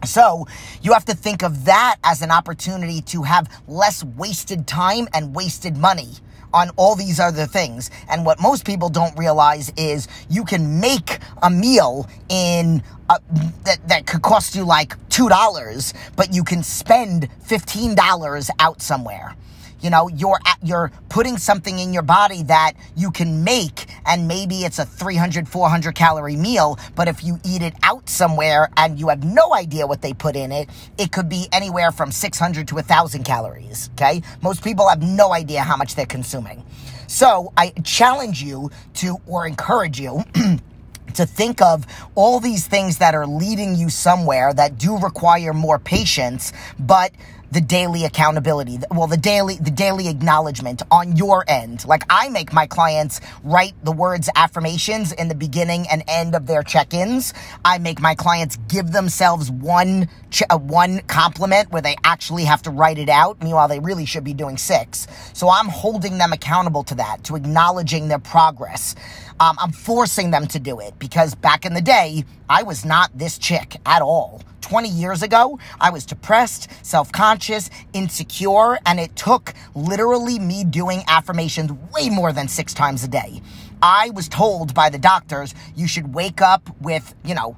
So 0.04 0.46
you 0.82 0.92
have 0.92 1.04
to 1.06 1.14
think 1.14 1.42
of 1.42 1.64
that 1.64 1.96
as 2.04 2.22
an 2.22 2.30
opportunity 2.30 3.00
to 3.02 3.22
have 3.22 3.48
less 3.66 4.04
wasted 4.04 4.66
time 4.66 5.08
and 5.12 5.34
wasted 5.34 5.76
money 5.76 6.12
on 6.54 6.70
all 6.76 6.94
these 6.94 7.20
other 7.20 7.46
things. 7.46 7.90
And 8.08 8.24
what 8.24 8.40
most 8.40 8.64
people 8.64 8.88
don't 8.88 9.16
realize 9.18 9.72
is 9.76 10.08
you 10.30 10.44
can 10.44 10.80
make 10.80 11.18
a 11.42 11.50
meal 11.50 12.08
in 12.28 12.82
a, 13.10 13.20
that, 13.64 13.86
that 13.88 14.06
could 14.06 14.22
cost 14.22 14.54
you 14.54 14.64
like 14.64 14.96
$2, 15.08 15.94
but 16.16 16.32
you 16.32 16.44
can 16.44 16.62
spend 16.62 17.28
$15 17.46 18.50
out 18.58 18.80
somewhere. 18.80 19.34
You 19.80 19.90
know, 19.90 20.08
you're 20.08 20.40
at, 20.44 20.58
you're 20.62 20.90
putting 21.08 21.38
something 21.38 21.78
in 21.78 21.92
your 21.92 22.02
body 22.02 22.42
that 22.44 22.72
you 22.96 23.10
can 23.10 23.44
make 23.44 23.86
and 24.06 24.26
maybe 24.26 24.64
it's 24.64 24.78
a 24.78 24.84
300 24.84 25.48
400 25.48 25.94
calorie 25.94 26.36
meal, 26.36 26.78
but 26.96 27.08
if 27.08 27.22
you 27.22 27.38
eat 27.44 27.62
it 27.62 27.74
out 27.82 28.08
somewhere 28.08 28.68
and 28.76 28.98
you 28.98 29.08
have 29.08 29.22
no 29.22 29.54
idea 29.54 29.86
what 29.86 30.02
they 30.02 30.12
put 30.12 30.34
in 30.34 30.50
it, 30.50 30.68
it 30.96 31.12
could 31.12 31.28
be 31.28 31.46
anywhere 31.52 31.92
from 31.92 32.10
600 32.10 32.68
to 32.68 32.74
1000 32.74 33.24
calories, 33.24 33.90
okay? 33.94 34.22
Most 34.42 34.64
people 34.64 34.88
have 34.88 35.02
no 35.02 35.32
idea 35.32 35.62
how 35.62 35.76
much 35.76 35.94
they're 35.94 36.06
consuming. 36.06 36.64
So, 37.06 37.52
I 37.56 37.70
challenge 37.84 38.42
you 38.42 38.70
to 38.94 39.16
or 39.26 39.46
encourage 39.46 39.98
you 39.98 40.24
to 41.14 41.26
think 41.26 41.60
of 41.62 41.86
all 42.14 42.38
these 42.38 42.66
things 42.66 42.98
that 42.98 43.14
are 43.14 43.26
leading 43.26 43.74
you 43.74 43.88
somewhere 43.88 44.52
that 44.54 44.78
do 44.78 44.98
require 44.98 45.52
more 45.52 45.78
patience, 45.78 46.52
but 46.78 47.12
the 47.50 47.60
daily 47.60 48.04
accountability 48.04 48.78
well 48.90 49.06
the 49.06 49.16
daily 49.16 49.56
the 49.56 49.70
daily 49.70 50.08
acknowledgement 50.08 50.82
on 50.90 51.16
your 51.16 51.44
end. 51.48 51.84
Like 51.86 52.04
i 52.10 52.28
make 52.28 52.52
my 52.52 52.66
clients 52.66 53.20
write 53.42 53.74
the 53.84 53.92
words 53.92 54.28
affirmations 54.36 55.12
in 55.12 55.28
the 55.28 55.34
beginning 55.34 55.86
and 55.90 56.02
end 56.08 56.34
of 56.34 56.46
their 56.46 56.62
check-ins. 56.62 57.32
I 57.64 57.78
make 57.78 58.00
my 58.00 58.14
clients 58.14 58.58
give 58.68 58.92
themselves 58.92 59.50
one 59.50 60.08
ch- 60.30 60.42
uh, 60.50 60.58
one 60.58 61.00
compliment 61.06 61.70
where 61.72 61.82
they 61.82 61.96
actually 62.04 62.44
have 62.44 62.62
to 62.62 62.70
write 62.70 62.98
it 62.98 63.08
out. 63.08 63.42
Meanwhile 63.42 63.68
they 63.68 63.80
really 63.80 64.04
should 64.04 64.24
be 64.24 64.34
doing 64.34 64.58
six. 64.58 65.06
So 65.32 65.48
i'm 65.48 65.68
holding 65.68 66.18
them 66.18 66.32
accountable 66.32 66.84
to 66.84 66.94
that 66.96 67.24
to 67.24 67.36
acknowledging 67.36 68.08
their 68.08 68.18
progress. 68.18 68.94
Um, 69.40 69.56
i'm 69.60 69.72
forcing 69.72 70.30
them 70.30 70.46
to 70.48 70.58
do 70.58 70.80
it 70.80 70.98
because 70.98 71.34
back 71.34 71.64
in 71.64 71.72
the 71.72 71.80
day 71.80 72.24
i 72.48 72.62
was 72.62 72.84
not 72.84 73.16
this 73.16 73.38
chick 73.38 73.76
at 73.86 74.02
all 74.02 74.42
20 74.68 74.90
years 74.90 75.22
ago, 75.22 75.58
I 75.80 75.88
was 75.88 76.04
depressed, 76.04 76.68
self 76.84 77.10
conscious, 77.10 77.70
insecure, 77.94 78.78
and 78.84 79.00
it 79.00 79.16
took 79.16 79.54
literally 79.74 80.38
me 80.38 80.62
doing 80.62 81.02
affirmations 81.08 81.72
way 81.94 82.10
more 82.10 82.32
than 82.32 82.48
six 82.48 82.74
times 82.74 83.02
a 83.02 83.08
day. 83.08 83.40
I 83.80 84.10
was 84.10 84.28
told 84.28 84.74
by 84.74 84.90
the 84.90 84.98
doctors 84.98 85.54
you 85.74 85.88
should 85.88 86.12
wake 86.12 86.42
up 86.42 86.68
with, 86.82 87.14
you 87.24 87.34
know, 87.34 87.56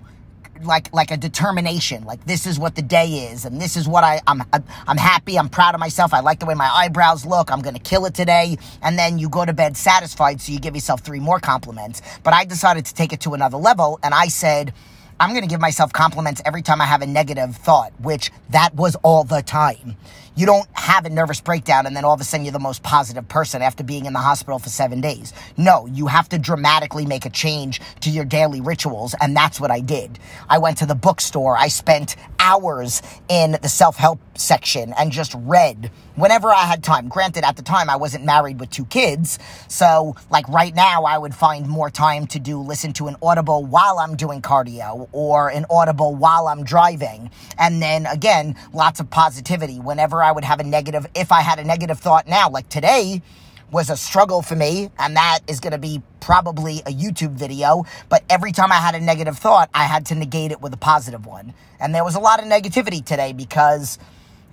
like 0.62 0.92
like 0.92 1.10
a 1.10 1.16
determination 1.16 2.04
like 2.04 2.22
this 2.26 2.46
is 2.46 2.58
what 2.58 2.74
the 2.74 2.82
day 2.82 3.30
is 3.32 3.46
and 3.46 3.58
this 3.58 3.78
is 3.78 3.88
what 3.88 4.04
I 4.04 4.20
I'm 4.26 4.42
I'm 4.52 4.98
happy 4.98 5.38
I'm 5.38 5.48
proud 5.48 5.74
of 5.74 5.80
myself 5.80 6.12
I 6.12 6.20
like 6.20 6.38
the 6.38 6.44
way 6.44 6.52
my 6.52 6.70
eyebrows 6.70 7.24
look 7.24 7.50
I'm 7.50 7.62
going 7.62 7.76
to 7.76 7.80
kill 7.80 8.04
it 8.04 8.12
today 8.12 8.58
and 8.82 8.98
then 8.98 9.18
you 9.18 9.30
go 9.30 9.46
to 9.46 9.54
bed 9.54 9.74
satisfied 9.74 10.38
so 10.38 10.52
you 10.52 10.60
give 10.60 10.74
yourself 10.74 11.00
three 11.00 11.18
more 11.18 11.40
compliments 11.40 12.02
but 12.24 12.34
I 12.34 12.44
decided 12.44 12.84
to 12.84 12.94
take 12.94 13.14
it 13.14 13.20
to 13.20 13.32
another 13.32 13.56
level 13.56 13.98
and 14.02 14.12
I 14.12 14.28
said 14.28 14.74
I'm 15.20 15.30
going 15.32 15.42
to 15.42 15.48
give 15.48 15.60
myself 15.60 15.92
compliments 15.92 16.40
every 16.46 16.62
time 16.62 16.80
I 16.80 16.86
have 16.86 17.02
a 17.02 17.06
negative 17.06 17.54
thought, 17.54 17.92
which 18.00 18.30
that 18.50 18.74
was 18.74 18.96
all 19.02 19.22
the 19.24 19.42
time. 19.42 19.96
you 20.36 20.46
don't 20.46 20.68
have 20.72 21.04
a 21.04 21.10
nervous 21.10 21.40
breakdown 21.42 21.86
and 21.86 21.94
then 21.94 22.04
all 22.04 22.14
of 22.14 22.20
a 22.20 22.24
sudden 22.24 22.46
you're 22.46 22.52
the 22.52 22.58
most 22.58 22.82
positive 22.82 23.28
person 23.28 23.62
after 23.62 23.84
being 23.84 24.06
in 24.06 24.14
the 24.14 24.20
hospital 24.20 24.58
for 24.58 24.70
seven 24.70 25.00
days. 25.00 25.34
No, 25.58 25.86
you 25.86 26.06
have 26.06 26.28
to 26.30 26.38
dramatically 26.38 27.04
make 27.04 27.26
a 27.26 27.30
change 27.30 27.80
to 28.00 28.10
your 28.10 28.24
daily 28.24 28.62
rituals. 28.62 29.14
And 29.20 29.36
that's 29.36 29.60
what 29.60 29.70
I 29.70 29.80
did. 29.80 30.18
I 30.48 30.58
went 30.58 30.78
to 30.78 30.86
the 30.86 30.94
bookstore. 30.94 31.56
I 31.56 31.68
spent 31.68 32.16
hours 32.38 33.02
in 33.28 33.58
the 33.62 33.68
self 33.68 33.96
help 33.96 34.20
section 34.38 34.94
and 34.98 35.12
just 35.12 35.34
read 35.36 35.90
whenever 36.20 36.50
I 36.50 36.64
had 36.64 36.84
time. 36.84 37.08
Granted, 37.08 37.44
at 37.44 37.56
the 37.56 37.62
time 37.62 37.90
I 37.90 37.96
wasn't 37.96 38.24
married 38.24 38.60
with 38.60 38.70
two 38.70 38.84
kids. 38.84 39.38
So, 39.68 40.14
like 40.30 40.48
right 40.48 40.74
now, 40.74 41.04
I 41.04 41.18
would 41.18 41.34
find 41.34 41.66
more 41.66 41.90
time 41.90 42.26
to 42.28 42.38
do 42.38 42.60
listen 42.60 42.92
to 42.94 43.08
an 43.08 43.16
audible 43.22 43.64
while 43.64 43.98
I'm 43.98 44.16
doing 44.16 44.42
cardio 44.42 45.08
or 45.12 45.48
an 45.48 45.66
audible 45.70 46.14
while 46.14 46.46
I'm 46.46 46.64
driving. 46.64 47.30
And 47.58 47.82
then 47.82 48.06
again, 48.06 48.56
lots 48.72 49.00
of 49.00 49.10
positivity. 49.10 49.80
Whenever 49.80 50.22
I 50.22 50.30
would 50.32 50.44
have 50.44 50.60
a 50.60 50.64
negative, 50.64 51.06
if 51.14 51.32
I 51.32 51.40
had 51.40 51.58
a 51.58 51.64
negative 51.64 51.98
thought 51.98 52.28
now, 52.28 52.50
like 52.50 52.68
today, 52.68 53.22
was 53.70 53.88
a 53.88 53.96
struggle 53.96 54.42
for 54.42 54.56
me, 54.56 54.90
and 54.98 55.16
that 55.16 55.40
is 55.46 55.60
going 55.60 55.72
to 55.72 55.78
be 55.78 56.02
probably 56.20 56.80
a 56.80 56.92
YouTube 56.92 57.32
video. 57.32 57.84
But 58.08 58.24
every 58.28 58.52
time 58.52 58.72
I 58.72 58.76
had 58.76 58.94
a 58.94 59.00
negative 59.00 59.38
thought, 59.38 59.70
I 59.72 59.84
had 59.84 60.06
to 60.06 60.14
negate 60.14 60.50
it 60.50 60.60
with 60.60 60.74
a 60.74 60.76
positive 60.76 61.24
one. 61.24 61.54
And 61.78 61.94
there 61.94 62.04
was 62.04 62.14
a 62.14 62.20
lot 62.20 62.40
of 62.40 62.46
negativity 62.46 63.04
today 63.04 63.32
because 63.32 63.98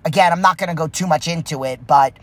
again, 0.08 0.32
I'm 0.32 0.42
not 0.42 0.58
going 0.58 0.70
to 0.70 0.76
go 0.76 0.88
too 0.88 1.06
much 1.06 1.28
into 1.28 1.66
it, 1.66 1.86
but 1.86 2.14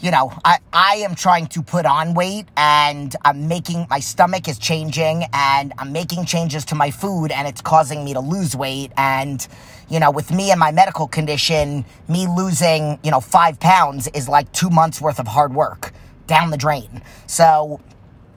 you 0.00 0.10
know, 0.10 0.32
I, 0.44 0.58
I 0.72 0.96
am 0.96 1.14
trying 1.14 1.46
to 1.48 1.62
put 1.62 1.84
on 1.84 2.14
weight 2.14 2.46
and 2.56 3.14
I'm 3.22 3.48
making 3.48 3.86
my 3.90 4.00
stomach 4.00 4.48
is 4.48 4.58
changing 4.58 5.24
and 5.32 5.74
I'm 5.78 5.92
making 5.92 6.24
changes 6.24 6.64
to 6.66 6.74
my 6.74 6.90
food 6.90 7.30
and 7.30 7.46
it's 7.46 7.60
causing 7.60 8.02
me 8.04 8.14
to 8.14 8.20
lose 8.20 8.56
weight. 8.56 8.92
And, 8.96 9.46
you 9.90 10.00
know, 10.00 10.10
with 10.10 10.32
me 10.32 10.50
and 10.50 10.58
my 10.58 10.72
medical 10.72 11.06
condition, 11.06 11.84
me 12.08 12.26
losing, 12.26 12.98
you 13.04 13.10
know, 13.10 13.20
five 13.20 13.60
pounds 13.60 14.08
is 14.08 14.26
like 14.26 14.50
two 14.52 14.70
months 14.70 15.02
worth 15.02 15.20
of 15.20 15.28
hard 15.28 15.54
work 15.54 15.92
down 16.26 16.50
the 16.50 16.56
drain. 16.56 17.02
So, 17.26 17.80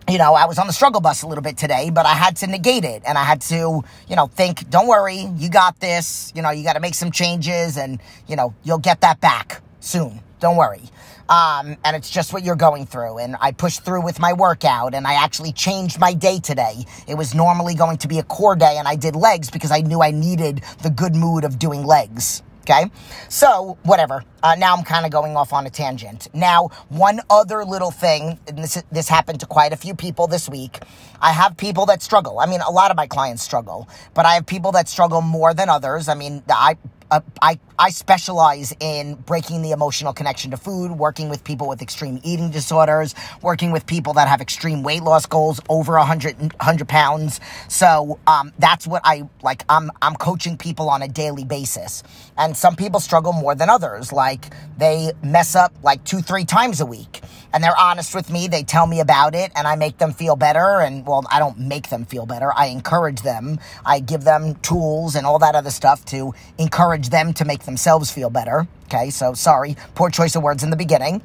you 0.09 0.17
know, 0.17 0.33
I 0.33 0.45
was 0.45 0.59
on 0.59 0.67
the 0.67 0.73
struggle 0.73 1.01
bus 1.01 1.23
a 1.23 1.27
little 1.27 1.41
bit 1.41 1.57
today, 1.57 1.89
but 1.89 2.05
I 2.05 2.13
had 2.13 2.35
to 2.37 2.47
negate 2.47 2.83
it 2.83 3.03
and 3.07 3.17
I 3.17 3.23
had 3.23 3.41
to, 3.41 3.83
you 4.07 4.15
know, 4.15 4.27
think, 4.27 4.69
don't 4.69 4.87
worry, 4.87 5.29
you 5.37 5.49
got 5.49 5.79
this. 5.79 6.31
You 6.35 6.41
know, 6.41 6.49
you 6.49 6.63
got 6.63 6.73
to 6.73 6.79
make 6.79 6.95
some 6.95 7.11
changes 7.11 7.77
and, 7.77 7.99
you 8.27 8.35
know, 8.35 8.53
you'll 8.63 8.79
get 8.79 9.01
that 9.01 9.21
back 9.21 9.61
soon. 9.79 10.21
Don't 10.39 10.57
worry. 10.57 10.81
Um, 11.29 11.77
and 11.85 11.95
it's 11.95 12.09
just 12.09 12.33
what 12.33 12.43
you're 12.43 12.57
going 12.57 12.85
through. 12.85 13.19
And 13.19 13.37
I 13.39 13.53
pushed 13.53 13.85
through 13.85 14.03
with 14.03 14.19
my 14.19 14.33
workout 14.33 14.93
and 14.93 15.07
I 15.07 15.13
actually 15.13 15.53
changed 15.53 15.99
my 15.99 16.13
day 16.13 16.39
today. 16.39 16.85
It 17.07 17.15
was 17.15 17.33
normally 17.33 17.75
going 17.75 17.97
to 17.99 18.07
be 18.09 18.19
a 18.19 18.23
core 18.23 18.55
day 18.55 18.75
and 18.77 18.87
I 18.87 18.95
did 18.95 19.15
legs 19.15 19.49
because 19.49 19.71
I 19.71 19.79
knew 19.79 20.01
I 20.01 20.11
needed 20.11 20.63
the 20.81 20.89
good 20.89 21.15
mood 21.15 21.45
of 21.45 21.57
doing 21.59 21.85
legs. 21.85 22.43
Okay. 22.63 22.89
So, 23.27 23.77
whatever. 23.83 24.23
Uh, 24.41 24.55
now 24.57 24.73
I'm 24.73 24.85
kind 24.85 25.05
of 25.05 25.11
going 25.11 25.35
off 25.35 25.51
on 25.51 25.65
a 25.65 25.69
tangent. 25.69 26.29
Now, 26.33 26.69
one 26.87 27.19
other 27.29 27.65
little 27.65 27.91
thing, 27.91 28.39
this, 28.45 28.81
this 28.89 29.09
happened 29.09 29.41
to 29.41 29.45
quite 29.45 29.73
a 29.73 29.75
few 29.75 29.93
people 29.93 30.27
this 30.27 30.47
week. 30.47 30.79
I 31.21 31.33
have 31.33 31.57
people 31.57 31.85
that 31.87 32.01
struggle. 32.01 32.39
I 32.39 32.45
mean, 32.45 32.61
a 32.61 32.71
lot 32.71 32.89
of 32.89 32.95
my 32.95 33.05
clients 33.05 33.43
struggle, 33.43 33.89
but 34.13 34.25
I 34.25 34.35
have 34.35 34.45
people 34.45 34.71
that 34.73 34.87
struggle 34.87 35.21
more 35.21 35.53
than 35.53 35.67
others. 35.67 36.07
I 36.07 36.13
mean, 36.13 36.41
I 36.49 36.77
uh, 37.11 37.19
I, 37.41 37.59
I 37.79 37.89
specialize 37.89 38.73
in 38.79 39.15
breaking 39.15 39.61
the 39.61 39.71
emotional 39.71 40.13
connection 40.13 40.51
to 40.51 40.57
food, 40.57 40.91
working 40.91 41.29
with 41.29 41.43
people 41.43 41.67
with 41.67 41.81
extreme 41.81 42.19
eating 42.23 42.51
disorders, 42.51 43.15
working 43.41 43.71
with 43.71 43.85
people 43.85 44.13
that 44.13 44.27
have 44.27 44.41
extreme 44.41 44.83
weight 44.83 45.03
loss 45.03 45.25
goals 45.25 45.59
over 45.69 45.93
100, 45.93 46.39
100 46.39 46.87
pounds. 46.87 47.39
So 47.67 48.19
um, 48.27 48.53
that's 48.59 48.85
what 48.85 49.01
I 49.03 49.27
like. 49.41 49.63
I'm, 49.69 49.91
I'm 50.01 50.15
coaching 50.15 50.57
people 50.57 50.89
on 50.89 51.01
a 51.01 51.07
daily 51.07 51.45
basis. 51.45 52.03
And 52.37 52.55
some 52.55 52.75
people 52.75 52.99
struggle 52.99 53.33
more 53.33 53.55
than 53.55 53.69
others. 53.69 54.13
Like 54.13 54.53
they 54.77 55.11
mess 55.23 55.55
up 55.55 55.73
like 55.83 56.03
two, 56.03 56.21
three 56.21 56.45
times 56.45 56.79
a 56.79 56.85
week 56.85 57.21
and 57.53 57.63
they're 57.63 57.79
honest 57.79 58.15
with 58.15 58.31
me. 58.31 58.47
They 58.47 58.63
tell 58.63 58.87
me 58.87 58.99
about 58.99 59.35
it 59.35 59.51
and 59.55 59.67
I 59.67 59.75
make 59.75 59.99
them 59.99 60.11
feel 60.11 60.35
better. 60.35 60.81
And 60.81 61.05
well, 61.05 61.25
I 61.31 61.39
don't 61.39 61.59
make 61.59 61.89
them 61.89 62.05
feel 62.05 62.25
better. 62.25 62.51
I 62.55 62.67
encourage 62.67 63.21
them. 63.21 63.59
I 63.85 63.99
give 63.99 64.23
them 64.23 64.55
tools 64.55 65.15
and 65.15 65.25
all 65.25 65.39
that 65.39 65.55
other 65.55 65.69
stuff 65.69 66.03
to 66.05 66.33
encourage 66.57 67.09
them 67.09 67.33
to 67.33 67.45
make 67.45 67.62
themselves 67.65 68.11
feel 68.11 68.29
better. 68.29 68.67
Okay. 68.85 69.09
So 69.09 69.33
sorry, 69.33 69.75
poor 69.95 70.09
choice 70.09 70.35
of 70.35 70.43
words 70.43 70.63
in 70.63 70.69
the 70.69 70.77
beginning. 70.77 71.21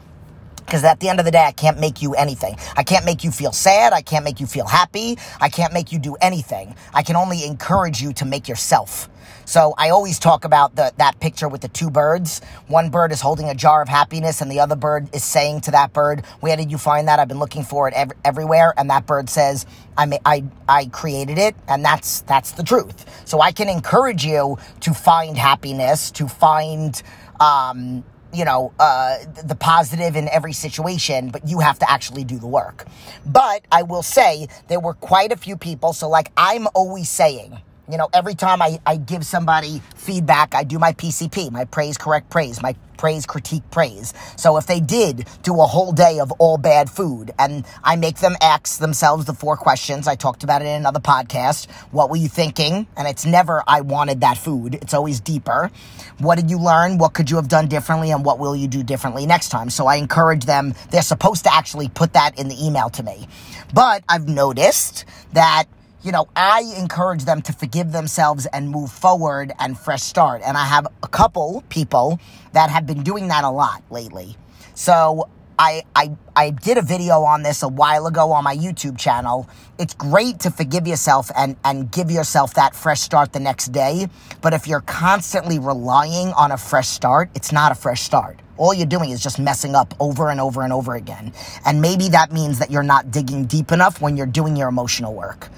Because 0.69 0.85
at 0.85 1.01
the 1.01 1.09
end 1.09 1.19
of 1.19 1.25
the 1.25 1.31
day, 1.31 1.45
I 1.45 1.53
can't 1.53 1.81
make 1.81 2.03
you 2.03 2.13
anything. 2.13 2.55
I 2.77 2.83
can't 2.83 3.07
make 3.07 3.25
you 3.25 3.31
feel 3.31 3.53
sad. 3.53 3.95
I 3.95 4.03
can't 4.03 4.23
make 4.23 4.39
you 4.39 4.47
feel 4.47 4.67
happy. 4.67 5.17
I 5.41 5.49
can't 5.49 5.73
make 5.73 5.93
you 5.93 5.99
do 5.99 6.15
anything. 6.21 6.75
I 6.93 7.03
can 7.03 7.17
only 7.17 7.47
encourage 7.47 8.03
you 8.03 8.13
to 8.13 8.27
make 8.27 8.49
yourself. 8.49 9.09
So 9.47 9.73
I 9.79 9.89
always 9.89 10.19
talk 10.19 10.45
about 10.45 10.77
the, 10.77 10.93
that 10.99 11.21
picture 11.21 11.49
with 11.49 11.63
the 11.63 11.69
two 11.69 11.89
birds. 11.89 12.43
One 12.67 12.91
bird 12.91 13.13
is 13.13 13.23
holding 13.23 13.49
a 13.49 13.55
jar 13.55 13.81
of 13.81 13.89
happiness, 13.89 14.43
and 14.43 14.51
the 14.51 14.61
other 14.61 14.77
bird 14.77 15.09
is 15.15 15.25
saying 15.25 15.63
to 15.63 15.71
that 15.71 15.95
bird, 15.95 16.23
"Where 16.41 16.55
did 16.55 16.71
you 16.71 16.77
find 16.77 17.09
that? 17.09 17.19
I've 17.19 17.29
been 17.29 17.39
looking 17.39 17.65
for 17.65 17.89
it 17.89 17.95
ev- 17.95 18.13
everywhere." 18.23 18.75
And 18.77 18.91
that 18.91 19.07
bird 19.07 19.31
says, 19.31 19.65
"I 19.97 20.19
I 20.27 20.45
I 20.69 20.85
created 20.87 21.39
it," 21.39 21.57
and 21.67 21.83
that's 21.83 22.21
that's 22.23 22.51
the 22.53 22.63
truth. 22.63 23.07
So 23.25 23.41
I 23.41 23.53
can 23.53 23.71
encourage 23.71 24.23
you 24.23 24.59
to 24.81 24.93
find 24.93 25.39
happiness, 25.39 26.11
to 26.11 26.29
find. 26.29 27.03
Um, 27.41 28.05
you 28.33 28.45
know, 28.45 28.73
uh, 28.79 29.19
the 29.45 29.55
positive 29.55 30.17
in 30.17 30.29
every 30.29 30.53
situation, 30.53 31.31
but 31.31 31.47
you 31.49 31.61
have 31.61 31.79
to 31.79 31.91
actually 31.91 32.25
do 32.25 32.39
the 32.39 32.47
work. 32.47 32.87
But 33.25 33.63
I 33.73 33.83
will 33.83 34.03
say 34.03 34.49
there 34.69 34.81
were 34.81 34.95
quite 34.95 35.33
a 35.33 35.37
few 35.37 35.57
people. 35.57 35.93
So, 35.93 36.09
like, 36.09 36.31
I'm 36.37 36.67
always 36.75 37.09
saying, 37.09 37.59
you 37.91 37.97
know, 37.97 38.09
every 38.13 38.35
time 38.35 38.61
I, 38.61 38.81
I 38.87 38.97
give 38.97 39.25
somebody 39.25 39.81
feedback, 39.97 40.55
I 40.55 40.65
do 40.65 40.79
my 40.79 40.93
PCP, 40.93 41.51
my 41.51 41.65
praise, 41.65 41.97
correct 41.97 42.31
praise, 42.31 42.61
my 42.63 42.75
praise, 42.99 43.25
critique, 43.25 43.63
praise. 43.71 44.13
So 44.37 44.57
if 44.57 44.67
they 44.67 44.81
did 44.81 45.27
do 45.43 45.61
a 45.61 45.67
whole 45.67 45.93
day 45.93 46.19
of 46.19 46.33
all 46.33 46.59
bad 46.59 46.91
food 46.91 47.31
and 47.39 47.65
I 47.83 47.97
make 47.97 48.19
them 48.19 48.35
ask 48.43 48.79
themselves 48.79 49.25
the 49.25 49.33
four 49.33 49.57
questions, 49.57 50.07
I 50.07 50.17
talked 50.17 50.43
about 50.43 50.61
it 50.63 50.67
in 50.67 50.75
another 50.75 51.01
podcast. 51.01 51.71
What 51.93 52.11
were 52.11 52.17
you 52.17 52.29
thinking? 52.29 52.87
And 52.97 53.09
it's 53.09 53.25
never, 53.25 53.63
I 53.67 53.81
wanted 53.81 54.21
that 54.21 54.37
food. 54.37 54.75
It's 54.75 54.95
always 54.95 55.21
deeper. 55.21 55.71
What 56.19 56.37
did 56.37 56.51
you 56.51 56.59
learn? 56.59 56.99
What 56.99 57.15
could 57.15 57.31
you 57.31 57.37
have 57.37 57.49
done 57.49 57.69
differently? 57.69 58.11
And 58.11 58.25
what 58.25 58.39
will 58.39 58.57
you 58.57 58.69
do 58.69 58.83
differently 58.83 59.25
next 59.25 59.49
time? 59.49 59.71
So 59.71 59.87
I 59.87 59.97
encourage 59.97 60.45
them. 60.45 60.75
They're 60.91 61.03
supposed 61.03 61.45
to 61.45 61.55
actually 61.55 61.89
put 61.89 62.13
that 62.15 62.39
in 62.39 62.49
the 62.49 62.67
email 62.67 62.91
to 62.91 63.03
me. 63.03 63.29
But 63.73 64.03
I've 64.09 64.29
noticed 64.29 65.05
that 65.33 65.67
you 66.09 66.13
know, 66.13 66.27
I 66.35 66.63
encourage 66.79 67.27
them 67.27 67.43
to 67.43 67.53
forgive 67.53 67.93
themselves 67.93 68.47
and 68.47 68.71
move 68.71 68.91
forward 68.91 69.53
and 69.59 69.79
fresh 69.79 70.03
start. 70.03 70.41
And 70.43 70.57
I 70.57 70.65
have 70.65 70.87
a 71.03 71.07
couple 71.07 71.63
people 71.69 72.19
that 72.55 72.71
have 72.71 72.87
been 72.87 73.03
doing 73.03 73.29
that 73.29 73.45
a 73.45 73.51
lot 73.51 73.83
lately. 73.91 74.35
So 74.75 75.29
I, 75.59 75.83
I, 75.95 76.13
I 76.35 76.49
did 76.49 76.79
a 76.79 76.83
video 76.83 77.25
on 77.25 77.43
this 77.43 77.63
a 77.63 77.69
while 77.69 78.07
ago 78.07 78.33
on 78.33 78.43
my 78.43 78.57
YouTube 78.57 78.97
channel. 78.97 79.51
It's 79.79 79.93
great 79.93 80.41
to 80.41 80.51
forgive 80.51 80.87
yourself 80.87 81.31
and, 81.37 81.57
and 81.63 81.93
give 81.93 82.11
yourself 82.11 82.55
that 82.55 82.75
fresh 82.75 83.01
start 83.01 83.35
the 83.35 83.41
next 83.41 83.67
day. 83.73 84.09
But 84.41 84.55
if 84.55 84.67
you're 84.67 84.81
constantly 84.81 85.59
relying 85.59 86.29
on 86.29 86.53
a 86.53 86.57
fresh 86.57 86.89
start, 86.89 87.29
it's 87.35 87.53
not 87.53 87.71
a 87.71 87.75
fresh 87.75 88.01
start. 88.01 88.41
All 88.57 88.73
you're 88.73 88.87
doing 88.87 89.11
is 89.11 89.23
just 89.23 89.39
messing 89.39 89.75
up 89.75 89.93
over 90.01 90.31
and 90.31 90.41
over 90.41 90.63
and 90.63 90.73
over 90.73 90.95
again. 90.95 91.35
And 91.67 91.83
maybe 91.83 92.09
that 92.09 92.33
means 92.33 92.61
that 92.61 92.71
you're 92.71 92.83
not 92.83 93.11
digging 93.11 93.45
deep 93.45 93.73
enough 93.73 94.01
when 94.01 94.17
you're 94.17 94.25
doing 94.25 94.57
your 94.57 94.71
emotional 94.71 95.13
work. 95.13 95.51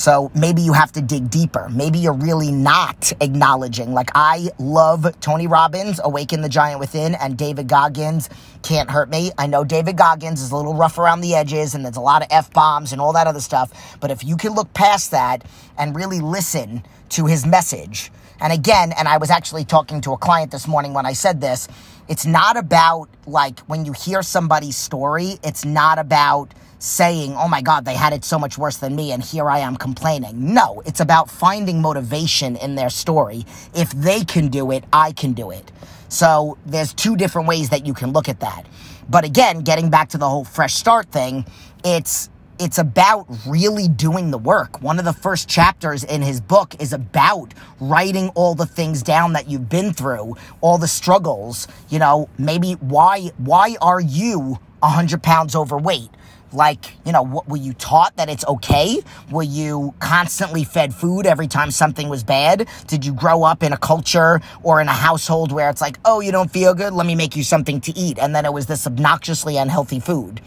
So 0.00 0.30
maybe 0.34 0.62
you 0.62 0.72
have 0.72 0.92
to 0.92 1.02
dig 1.02 1.28
deeper. 1.28 1.68
Maybe 1.68 1.98
you're 1.98 2.14
really 2.14 2.50
not 2.50 3.12
acknowledging. 3.20 3.92
Like 3.92 4.08
I 4.14 4.48
love 4.58 5.06
Tony 5.20 5.46
Robbins, 5.46 6.00
Awaken 6.02 6.40
the 6.40 6.48
Giant 6.48 6.80
Within, 6.80 7.14
and 7.16 7.36
David 7.36 7.68
Goggins, 7.68 8.30
Can't 8.62 8.90
Hurt 8.90 9.10
Me. 9.10 9.30
I 9.36 9.46
know 9.46 9.62
David 9.62 9.98
Goggins 9.98 10.40
is 10.40 10.52
a 10.52 10.56
little 10.56 10.72
rough 10.72 10.96
around 10.96 11.20
the 11.20 11.34
edges 11.34 11.74
and 11.74 11.84
there's 11.84 11.98
a 11.98 12.00
lot 12.00 12.22
of 12.22 12.28
F 12.30 12.50
bombs 12.50 12.92
and 12.92 13.00
all 13.02 13.12
that 13.12 13.26
other 13.26 13.40
stuff. 13.40 13.98
But 14.00 14.10
if 14.10 14.24
you 14.24 14.38
can 14.38 14.54
look 14.54 14.72
past 14.72 15.10
that 15.10 15.44
and 15.76 15.94
really 15.94 16.20
listen 16.20 16.82
to 17.10 17.26
his 17.26 17.44
message, 17.44 18.10
and 18.40 18.54
again, 18.54 18.92
and 18.96 19.06
I 19.06 19.18
was 19.18 19.28
actually 19.28 19.66
talking 19.66 20.00
to 20.00 20.12
a 20.12 20.16
client 20.16 20.50
this 20.50 20.66
morning 20.66 20.94
when 20.94 21.04
I 21.04 21.12
said 21.12 21.42
this, 21.42 21.68
it's 22.10 22.26
not 22.26 22.56
about 22.56 23.08
like 23.24 23.60
when 23.60 23.84
you 23.84 23.92
hear 23.92 24.20
somebody's 24.20 24.76
story, 24.76 25.36
it's 25.44 25.64
not 25.64 25.96
about 25.96 26.52
saying, 26.80 27.36
oh 27.36 27.46
my 27.46 27.62
God, 27.62 27.84
they 27.84 27.94
had 27.94 28.12
it 28.12 28.24
so 28.24 28.36
much 28.36 28.58
worse 28.58 28.78
than 28.78 28.96
me, 28.96 29.12
and 29.12 29.22
here 29.22 29.48
I 29.48 29.60
am 29.60 29.76
complaining. 29.76 30.52
No, 30.52 30.82
it's 30.84 30.98
about 30.98 31.30
finding 31.30 31.80
motivation 31.80 32.56
in 32.56 32.74
their 32.74 32.90
story. 32.90 33.46
If 33.74 33.92
they 33.92 34.24
can 34.24 34.48
do 34.48 34.72
it, 34.72 34.82
I 34.92 35.12
can 35.12 35.34
do 35.34 35.52
it. 35.52 35.70
So 36.08 36.58
there's 36.66 36.92
two 36.92 37.14
different 37.14 37.46
ways 37.46 37.68
that 37.68 37.86
you 37.86 37.94
can 37.94 38.12
look 38.12 38.28
at 38.28 38.40
that. 38.40 38.66
But 39.08 39.24
again, 39.24 39.60
getting 39.60 39.88
back 39.88 40.08
to 40.08 40.18
the 40.18 40.28
whole 40.28 40.44
fresh 40.44 40.74
start 40.74 41.12
thing, 41.12 41.44
it's 41.84 42.28
it's 42.60 42.78
about 42.78 43.26
really 43.46 43.88
doing 43.88 44.30
the 44.30 44.38
work. 44.38 44.82
One 44.82 44.98
of 44.98 45.04
the 45.06 45.14
first 45.14 45.48
chapters 45.48 46.04
in 46.04 46.20
his 46.20 46.40
book 46.40 46.74
is 46.80 46.92
about 46.92 47.54
writing 47.80 48.28
all 48.34 48.54
the 48.54 48.66
things 48.66 49.02
down 49.02 49.32
that 49.32 49.48
you've 49.48 49.68
been 49.68 49.94
through, 49.94 50.36
all 50.60 50.76
the 50.76 50.86
struggles, 50.86 51.66
you 51.88 51.98
know, 51.98 52.28
maybe 52.38 52.72
why 52.74 53.30
why 53.38 53.76
are 53.80 54.00
you 54.00 54.58
100 54.80 55.22
pounds 55.22 55.56
overweight? 55.56 56.10
like, 56.52 56.96
you 57.06 57.12
know, 57.12 57.22
what, 57.22 57.48
were 57.48 57.56
you 57.56 57.72
taught 57.74 58.16
that 58.16 58.28
it's 58.28 58.44
okay? 58.44 59.00
Were 59.30 59.44
you 59.44 59.94
constantly 60.00 60.64
fed 60.64 60.92
food 60.92 61.26
every 61.26 61.46
time 61.46 61.70
something 61.70 62.08
was 62.08 62.24
bad? 62.24 62.68
Did 62.88 63.04
you 63.04 63.12
grow 63.12 63.44
up 63.44 63.62
in 63.62 63.72
a 63.72 63.76
culture 63.76 64.40
or 64.64 64.80
in 64.80 64.88
a 64.88 64.92
household 64.92 65.52
where 65.52 65.70
it's 65.70 65.80
like, 65.80 65.98
oh, 66.04 66.18
you 66.20 66.32
don't 66.32 66.50
feel 66.50 66.74
good? 66.74 66.92
Let 66.92 67.06
me 67.06 67.14
make 67.14 67.36
you 67.36 67.44
something 67.44 67.80
to 67.82 67.96
eat. 67.96 68.18
And 68.18 68.34
then 68.34 68.44
it 68.44 68.52
was 68.52 68.66
this 68.66 68.86
obnoxiously 68.86 69.56
unhealthy 69.56 70.00
food 70.00 70.40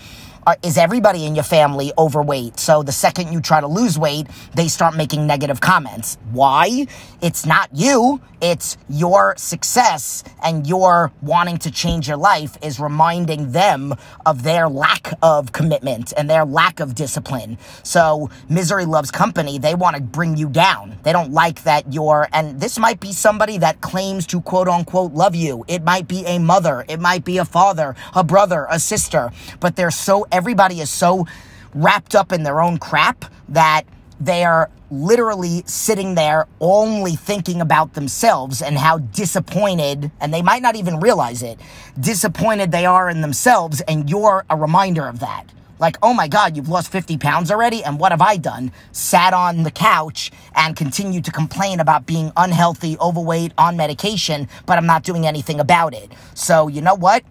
uh, 0.46 0.56
is 0.64 0.78
everybody 0.78 1.26
in 1.26 1.36
your 1.36 1.44
family 1.44 1.92
overweight? 1.98 2.60
So 2.60 2.84
the 2.84 2.92
second 2.92 3.32
you 3.32 3.42
try 3.42 3.62
to 3.62 3.68
lose 3.68 3.98
weight, 3.98 4.28
they 4.56 4.68
start 4.68 4.96
making 4.96 5.26
negative 5.26 5.62
comments. 5.62 6.18
Why? 6.32 6.88
It's 7.22 7.46
not 7.46 7.70
you. 7.74 8.22
It's 8.42 8.78
your 8.90 9.36
success 9.38 10.22
and 10.44 10.68
your 10.68 11.14
wanting 11.22 11.60
to 11.60 11.72
change 11.72 12.10
your 12.10 12.18
life 12.18 12.58
is 12.62 12.78
reminding 12.78 13.54
them 13.54 13.96
of 14.26 14.44
their 14.44 14.68
lack 14.68 15.14
of 15.22 15.54
commitment 15.54 16.12
and 16.18 16.30
their 16.30 16.44
lack 16.44 16.82
of 16.82 16.94
discipline. 16.94 17.58
So 17.84 18.30
misery 18.50 18.84
loves 18.84 19.12
company. 19.12 19.60
They 19.60 19.76
want 19.76 19.96
to 19.96 20.02
bring 20.02 20.36
you 20.36 20.50
down. 20.50 20.98
They 21.04 21.14
don't 21.14 21.32
like 21.32 21.64
that 21.64 21.94
you're, 21.94 22.28
and 22.34 22.60
this 22.60 22.78
might 22.78 23.00
be 23.00 23.14
somebody 23.14 23.58
that 23.60 23.80
claims 23.80 24.28
to 24.28 24.42
quote 24.42 24.68
unquote 24.68 25.14
love 25.14 25.36
you. 25.36 25.64
It 25.70 25.84
might 25.84 26.10
be 26.10 26.26
a 26.26 26.38
mother. 26.38 26.84
It 26.90 27.00
might 27.00 27.24
be 27.24 27.38
a 27.38 27.46
father, 27.46 27.96
a 28.14 28.26
brother, 28.26 28.68
a 28.70 28.78
sister, 28.78 29.32
but 29.62 29.78
they're 29.78 29.90
so 29.90 30.28
everybody 30.34 30.82
is 30.82 30.90
so 30.90 31.26
wrapped 31.74 32.16
up 32.16 32.32
in 32.34 32.44
their 32.44 32.60
own 32.60 32.78
crap 32.78 33.26
that 33.50 33.84
they're 34.20 34.70
literally 34.90 35.64
sitting 35.66 36.16
there 36.16 36.48
only 36.60 37.16
thinking 37.16 37.62
about 37.62 37.94
themselves 37.94 38.62
and 38.62 38.78
how 38.78 38.98
disappointed, 38.98 40.12
and 40.20 40.34
they 40.34 40.42
might 40.42 40.62
not 40.62 40.76
even 40.76 41.00
realize 41.00 41.42
it, 41.42 41.60
disappointed 42.00 42.72
they 42.72 42.86
are 42.86 43.10
in 43.10 43.22
themselves, 43.22 43.82
and 43.82 44.10
you're 44.10 44.46
a 44.50 44.58
reminder 44.58 45.08
of 45.08 45.20
that. 45.20 45.46
Like, 45.80 45.98
oh 46.02 46.14
my 46.14 46.28
God, 46.28 46.56
you've 46.56 46.70
lost 46.70 46.92
50 46.92 47.18
pounds 47.18 47.52
already? 47.52 47.84
And 47.84 48.00
what 48.00 48.12
have 48.12 48.22
I 48.22 48.38
done? 48.38 48.72
Sat 48.92 49.34
on 49.34 49.64
the 49.64 49.72
couch 49.72 50.32
and 50.56 50.76
continued 50.76 51.26
to 51.26 51.32
complain 51.32 51.80
about 51.80 52.06
being 52.06 52.32
unhealthy, 52.38 52.98
overweight, 53.00 53.52
on 53.58 53.76
medication, 53.76 54.48
but 54.66 54.78
I'm 54.78 54.86
not 54.86 55.04
doing 55.04 55.28
anything 55.28 55.60
about 55.60 55.94
it. 55.94 56.12
So, 56.36 56.68
you 56.68 56.82
know 56.82 56.96
what? 56.96 57.24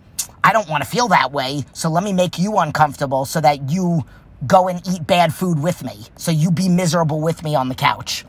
I 0.44 0.52
don't 0.52 0.68
want 0.68 0.82
to 0.82 0.88
feel 0.90 1.08
that 1.08 1.32
way, 1.32 1.64
so 1.72 1.88
let 1.88 2.02
me 2.02 2.12
make 2.12 2.38
you 2.38 2.58
uncomfortable 2.58 3.24
so 3.24 3.40
that 3.40 3.70
you 3.70 4.04
go 4.46 4.68
and 4.68 4.86
eat 4.88 5.06
bad 5.06 5.32
food 5.32 5.62
with 5.62 5.84
me. 5.84 6.06
So 6.16 6.30
you 6.32 6.50
be 6.50 6.68
miserable 6.68 7.20
with 7.20 7.44
me 7.44 7.54
on 7.54 7.68
the 7.68 7.74
couch. 7.74 8.24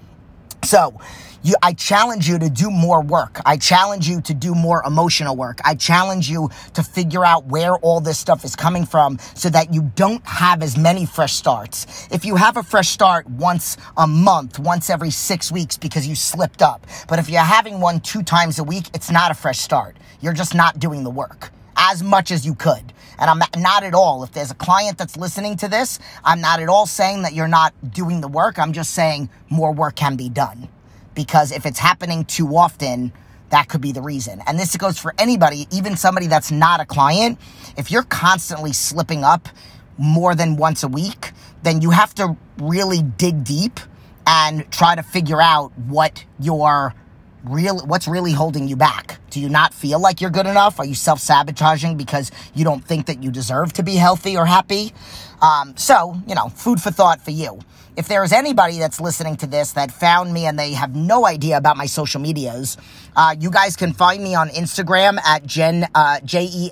So, 0.63 0.99
you, 1.45 1.55
I 1.61 1.73
challenge 1.73 2.29
you 2.29 2.39
to 2.39 2.49
do 2.49 2.71
more 2.71 3.01
work. 3.01 3.41
I 3.45 3.57
challenge 3.57 4.07
you 4.07 4.21
to 4.21 4.33
do 4.33 4.55
more 4.55 4.81
emotional 4.85 5.35
work. 5.35 5.59
I 5.65 5.75
challenge 5.75 6.29
you 6.29 6.49
to 6.75 6.83
figure 6.83 7.25
out 7.25 7.47
where 7.47 7.75
all 7.75 7.99
this 7.99 8.17
stuff 8.17 8.45
is 8.45 8.55
coming 8.55 8.85
from 8.85 9.19
so 9.35 9.49
that 9.49 9.73
you 9.73 9.91
don't 9.95 10.25
have 10.25 10.63
as 10.63 10.77
many 10.77 11.05
fresh 11.05 11.33
starts. 11.33 12.07
If 12.11 12.23
you 12.23 12.37
have 12.37 12.55
a 12.55 12.63
fresh 12.63 12.87
start 12.89 13.29
once 13.29 13.75
a 13.97 14.07
month, 14.07 14.57
once 14.57 14.89
every 14.89 15.11
six 15.11 15.51
weeks 15.51 15.75
because 15.75 16.07
you 16.07 16.15
slipped 16.15 16.61
up, 16.61 16.87
but 17.09 17.19
if 17.19 17.29
you're 17.29 17.41
having 17.41 17.81
one 17.81 17.99
two 17.99 18.23
times 18.23 18.59
a 18.59 18.63
week, 18.63 18.85
it's 18.93 19.11
not 19.11 19.29
a 19.29 19.33
fresh 19.33 19.59
start. 19.59 19.97
You're 20.21 20.31
just 20.31 20.55
not 20.55 20.79
doing 20.79 21.03
the 21.03 21.11
work 21.11 21.51
as 21.91 22.01
much 22.01 22.31
as 22.31 22.45
you 22.45 22.55
could. 22.55 22.93
And 23.19 23.29
I'm 23.29 23.41
not 23.57 23.83
at 23.83 23.93
all, 23.93 24.23
if 24.23 24.31
there's 24.31 24.51
a 24.51 24.55
client 24.55 24.97
that's 24.97 25.17
listening 25.17 25.57
to 25.57 25.67
this, 25.67 25.99
I'm 26.23 26.41
not 26.41 26.61
at 26.61 26.69
all 26.69 26.85
saying 26.85 27.23
that 27.23 27.33
you're 27.33 27.47
not 27.47 27.73
doing 27.91 28.21
the 28.21 28.27
work. 28.27 28.57
I'm 28.57 28.73
just 28.73 28.91
saying 28.91 29.29
more 29.49 29.71
work 29.71 29.95
can 29.95 30.15
be 30.15 30.29
done. 30.29 30.69
Because 31.13 31.51
if 31.51 31.65
it's 31.65 31.79
happening 31.79 32.25
too 32.25 32.55
often, 32.55 33.11
that 33.49 33.67
could 33.67 33.81
be 33.81 33.91
the 33.91 34.01
reason. 34.01 34.41
And 34.47 34.57
this 34.57 34.75
goes 34.77 34.97
for 34.97 35.13
anybody, 35.17 35.67
even 35.71 35.95
somebody 35.95 36.27
that's 36.27 36.51
not 36.51 36.79
a 36.79 36.85
client. 36.85 37.37
If 37.77 37.91
you're 37.91 38.03
constantly 38.03 38.73
slipping 38.73 39.23
up 39.23 39.49
more 39.97 40.33
than 40.35 40.55
once 40.55 40.83
a 40.83 40.87
week, 40.87 41.33
then 41.61 41.81
you 41.81 41.91
have 41.91 42.15
to 42.15 42.35
really 42.57 43.03
dig 43.03 43.43
deep 43.43 43.79
and 44.25 44.69
try 44.71 44.95
to 44.95 45.03
figure 45.03 45.41
out 45.41 45.77
what 45.77 46.25
your 46.39 46.95
real 47.43 47.85
what's 47.85 48.07
really 48.07 48.31
holding 48.31 48.69
you 48.69 48.75
back 48.77 49.19
do 49.33 49.41
you 49.41 49.49
not 49.49 49.73
feel 49.73 49.99
like 49.99 50.21
you're 50.21 50.29
good 50.29 50.45
enough? 50.45 50.79
Are 50.79 50.85
you 50.85 50.93
self-sabotaging 50.93 51.97
because 51.97 52.31
you 52.53 52.63
don't 52.63 52.85
think 52.85 53.07
that 53.07 53.23
you 53.23 53.31
deserve 53.31 53.73
to 53.73 53.83
be 53.83 53.95
healthy 53.95 54.37
or 54.37 54.45
happy? 54.45 54.93
Um, 55.41 55.75
so 55.75 56.15
you 56.27 56.35
know 56.35 56.49
food 56.49 56.79
for 56.79 56.91
thought 56.91 57.19
for 57.19 57.31
you. 57.31 57.59
If 57.95 58.07
there 58.07 58.23
is 58.23 58.31
anybody 58.33 58.79
that's 58.79 58.99
listening 58.99 59.35
to 59.37 59.47
this 59.47 59.73
that 59.73 59.91
found 59.91 60.33
me 60.33 60.45
and 60.47 60.57
they 60.57 60.73
have 60.73 60.95
no 60.95 61.27
idea 61.27 61.57
about 61.57 61.77
my 61.77 61.85
social 61.85 62.19
medias 62.21 62.77
uh, 63.15 63.35
you 63.39 63.51
guys 63.51 63.75
can 63.75 63.93
find 63.93 64.23
me 64.23 64.33
on 64.33 64.49
instagram 64.49 65.19
at 65.23 65.45
jen 65.45 65.87
uh, 65.93 66.19
j-e-n-n-a-g-u-i-r-r-e 66.25 66.71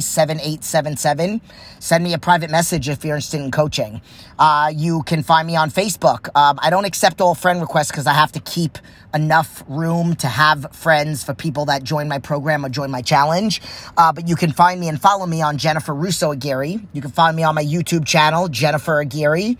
7877 0.00 1.40
send 1.78 2.02
me 2.02 2.12
a 2.12 2.18
private 2.18 2.50
message 2.50 2.88
if 2.88 3.04
you're 3.04 3.14
interested 3.16 3.40
in 3.40 3.50
coaching. 3.52 4.00
Uh, 4.38 4.72
you 4.74 5.02
can 5.04 5.22
find 5.22 5.46
me 5.46 5.54
on 5.54 5.70
facebook. 5.70 6.28
Um, 6.36 6.58
i 6.60 6.68
don't 6.70 6.84
accept 6.84 7.20
all 7.20 7.36
friend 7.36 7.60
requests 7.60 7.92
because 7.92 8.08
i 8.08 8.14
have 8.14 8.32
to 8.32 8.40
keep 8.40 8.78
enough 9.14 9.62
room 9.68 10.14
to 10.16 10.26
have 10.26 10.74
friends 10.74 11.22
for 11.24 11.34
people 11.34 11.66
that 11.66 11.82
join 11.82 12.08
my 12.08 12.18
program 12.18 12.64
or 12.64 12.68
join 12.68 12.90
my 12.90 13.02
challenge. 13.02 13.60
Uh, 13.96 14.12
but 14.12 14.28
you 14.28 14.36
can 14.36 14.52
find 14.52 14.80
me 14.80 14.88
and 14.88 15.00
follow 15.00 15.26
me 15.26 15.42
on 15.42 15.58
Jennifer 15.58 15.94
Russo 15.94 16.32
Aguirre. 16.32 16.80
You 16.92 17.00
can 17.00 17.10
find 17.10 17.36
me 17.36 17.42
on 17.42 17.54
my 17.54 17.64
YouTube 17.64 18.06
channel, 18.06 18.48
Jennifer 18.48 19.00
Aguirre. 19.00 19.56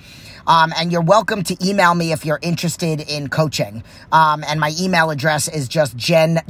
Um, 0.47 0.73
and 0.77 0.91
you're 0.91 1.03
welcome 1.03 1.43
to 1.45 1.57
email 1.65 1.95
me 1.95 2.13
if 2.13 2.25
you're 2.25 2.41
interested 2.43 3.01
in 3.01 3.29
coaching. 3.29 3.85
Um, 4.11 4.43
and 4.47 4.59
my 4.59 4.73
email 4.81 5.11
address 5.11 5.49
is 5.49 5.69
just 5.69 5.97
jen.m.aguirre 5.97 6.43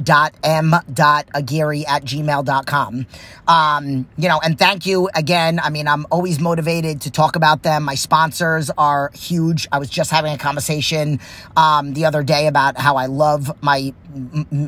at 1.85 2.03
gmail.com. 2.03 3.05
Um, 3.47 4.07
you 4.17 4.27
know, 4.29 4.39
and 4.43 4.57
thank 4.57 4.85
you 4.85 5.09
again. 5.13 5.59
I 5.59 5.69
mean, 5.69 5.87
I'm 5.87 6.05
always 6.11 6.39
motivated 6.39 7.01
to 7.01 7.11
talk 7.11 7.35
about 7.35 7.63
them. 7.63 7.83
My 7.83 7.95
sponsors 7.95 8.71
are 8.77 9.11
huge. 9.13 9.67
I 9.71 9.79
was 9.79 9.89
just 9.89 10.11
having 10.11 10.33
a 10.33 10.37
conversation 10.37 11.19
um, 11.55 11.93
the 11.93 12.05
other 12.05 12.23
day 12.23 12.47
about 12.47 12.77
how 12.77 12.92
I 12.95 13.07
love 13.07 13.51
my 13.61 13.93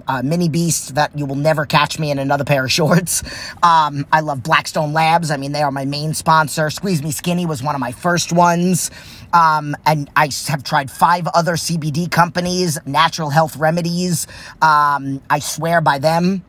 uh, 0.07 0.21
mini 0.23 0.49
beast 0.49 0.95
that 0.95 1.17
you 1.17 1.25
will 1.25 1.35
never 1.35 1.65
catch 1.65 1.99
me 1.99 2.11
in 2.11 2.19
another 2.19 2.43
pair 2.43 2.65
of 2.65 2.71
shorts. 2.71 3.23
Um, 3.63 4.05
I 4.11 4.19
love 4.19 4.43
Blackstone 4.43 4.93
Labs. 4.93 5.31
I 5.31 5.37
mean, 5.37 5.51
they 5.51 5.61
are 5.61 5.71
my 5.71 5.85
main 5.85 6.13
sponsor. 6.13 6.69
Squeeze 6.69 7.01
Me 7.01 7.11
Skinny 7.11 7.45
was 7.45 7.63
one 7.63 7.73
of 7.73 7.81
my 7.81 7.91
first 7.91 8.31
ones. 8.31 8.91
Um, 9.33 9.75
and 9.85 10.09
I 10.15 10.29
have 10.47 10.63
tried 10.63 10.91
five 10.91 11.27
other 11.27 11.53
CBD 11.53 12.11
companies, 12.11 12.77
natural 12.85 13.29
health 13.29 13.57
remedies. 13.57 14.27
Um, 14.61 15.21
I 15.29 15.39
swear 15.39 15.81
by 15.81 15.99
them. 15.99 16.43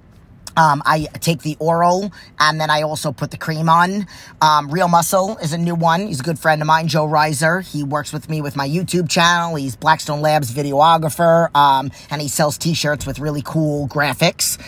Um, 0.56 0.82
I 0.86 1.06
take 1.20 1.42
the 1.42 1.56
oral 1.58 2.12
and 2.38 2.60
then 2.60 2.70
I 2.70 2.82
also 2.82 3.12
put 3.12 3.30
the 3.30 3.36
cream 3.36 3.68
on. 3.68 4.06
Um, 4.40 4.70
Real 4.70 4.88
Muscle 4.88 5.36
is 5.38 5.52
a 5.52 5.58
new 5.58 5.74
one. 5.74 6.06
He's 6.06 6.20
a 6.20 6.22
good 6.22 6.38
friend 6.38 6.60
of 6.62 6.66
mine, 6.66 6.88
Joe 6.88 7.06
Reiser. 7.06 7.62
He 7.62 7.82
works 7.82 8.12
with 8.12 8.28
me 8.28 8.40
with 8.40 8.56
my 8.56 8.68
YouTube 8.68 9.08
channel. 9.08 9.54
He's 9.56 9.76
Blackstone 9.76 10.20
Labs 10.20 10.52
videographer, 10.52 11.54
um, 11.54 11.90
and 12.10 12.22
he 12.22 12.28
sells 12.28 12.58
t-shirts 12.58 13.06
with 13.06 13.18
really 13.18 13.42
cool 13.42 13.88
graphics. 13.88 14.58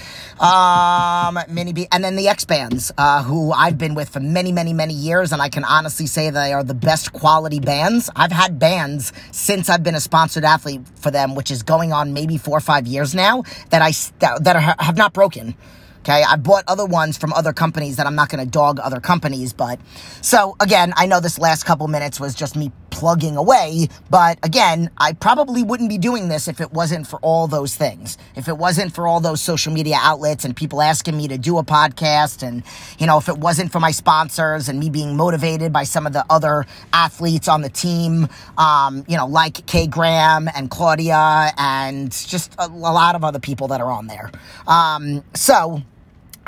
Um, 0.41 1.39
Mini 1.49 1.73
B, 1.73 1.89
and 1.91 2.05
then 2.05 2.15
the 2.15 2.29
X 2.29 2.45
Bands, 2.45 2.93
uh, 2.97 3.25
who 3.25 3.53
I've 3.53 3.77
been 3.77 3.95
with 3.95 4.09
for 4.09 4.21
many, 4.21 4.53
many, 4.53 4.73
many 4.73 4.95
years, 4.95 5.33
and 5.33 5.43
I 5.43 5.49
can 5.49 5.65
honestly 5.65 6.07
say 6.07 6.31
they 6.31 6.53
are 6.53 6.63
the 6.63 6.75
best 6.75 7.13
quality 7.13 7.59
bands. 7.59 8.09
I've 8.15 8.31
had 8.31 8.59
bands 8.59 9.13
since 9.33 9.69
I've 9.69 9.83
been 9.83 9.97
a 9.97 10.01
sponsored 10.01 10.45
athlete 10.45 10.83
for 10.97 11.11
them, 11.11 11.35
which 11.35 11.51
is 11.51 11.63
going 11.65 11.93
on 11.93 12.13
maybe 12.13 12.39
four 12.39 12.57
or 12.57 12.61
five 12.61 12.87
years 12.87 13.15
now, 13.15 13.43
that 13.71 13.83
I, 13.83 13.91
that 14.21 14.55
are, 14.55 14.77
have 14.79 14.97
not 14.97 15.13
broken. 15.13 15.57
Okay. 16.01 16.23
I 16.23 16.37
bought 16.37 16.65
other 16.69 16.87
ones 16.87 17.19
from 17.19 17.33
other 17.33 17.53
companies 17.53 17.97
that 17.97 18.07
I'm 18.07 18.15
not 18.15 18.31
going 18.31 18.43
to 18.43 18.51
dog 18.51 18.79
other 18.81 19.01
companies, 19.01 19.53
but 19.53 19.79
so 20.23 20.57
again, 20.61 20.95
I 20.97 21.07
know 21.07 21.21
this 21.21 21.39
last 21.39 21.65
couple 21.65 21.87
minutes 21.89 22.19
was 22.19 22.35
just 22.35 22.57
me 22.57 22.73
plugging 22.91 23.37
away, 23.37 23.89
but 24.11 24.39
again, 24.43 24.91
I 24.99 25.13
probably 25.13 25.63
wouldn't 25.63 25.89
be 25.89 25.99
doing 25.99 26.29
this 26.29 26.49
if 26.49 26.61
it 26.61 26.73
wasn't 26.73 27.07
for 27.07 27.19
all 27.21 27.47
those 27.47 27.77
things. 27.77 28.19
If 28.37 28.49
it 28.49 28.57
wasn't 28.57 28.95
for 28.95 29.07
all 29.07 29.21
those 29.21 29.41
social 29.41 29.73
media 29.73 29.97
outlets 30.01 30.45
and 30.45 30.57
people 30.57 30.83
asking 30.83 31.17
me 31.17 31.29
to 31.29 31.39
do 31.39 31.59
a 31.59 31.65
podcast 31.65 32.47
and, 32.47 32.63
you 32.99 33.07
know, 33.07 33.19
if 33.19 33.29
it 33.29 33.39
wasn't 33.39 33.73
for 33.73 33.81
my 33.81 33.91
sponsors 33.91 34.69
and 34.69 34.79
me 34.79 34.91
being 34.91 35.17
motivated 35.17 35.73
by 35.73 35.85
some 35.85 36.07
of 36.07 36.13
the 36.13 36.25
other 36.31 36.67
athletes 36.93 37.49
on 37.49 37.63
the 37.63 37.71
team, 37.71 38.29
um, 38.57 39.05
you 39.09 39.17
know, 39.17 39.27
like 39.27 39.67
Kay 39.67 39.87
Graham 39.87 40.49
and 40.55 40.71
Claudia 40.71 41.53
and 41.57 42.11
just 42.13 42.55
a, 42.59 42.67
a 42.67 42.69
lot 42.69 43.15
of 43.15 43.25
other 43.25 43.39
people 43.39 43.69
that 43.69 43.81
are 43.81 43.91
on 43.91 44.07
there. 44.07 44.31
Um, 44.67 45.25
so, 45.35 45.83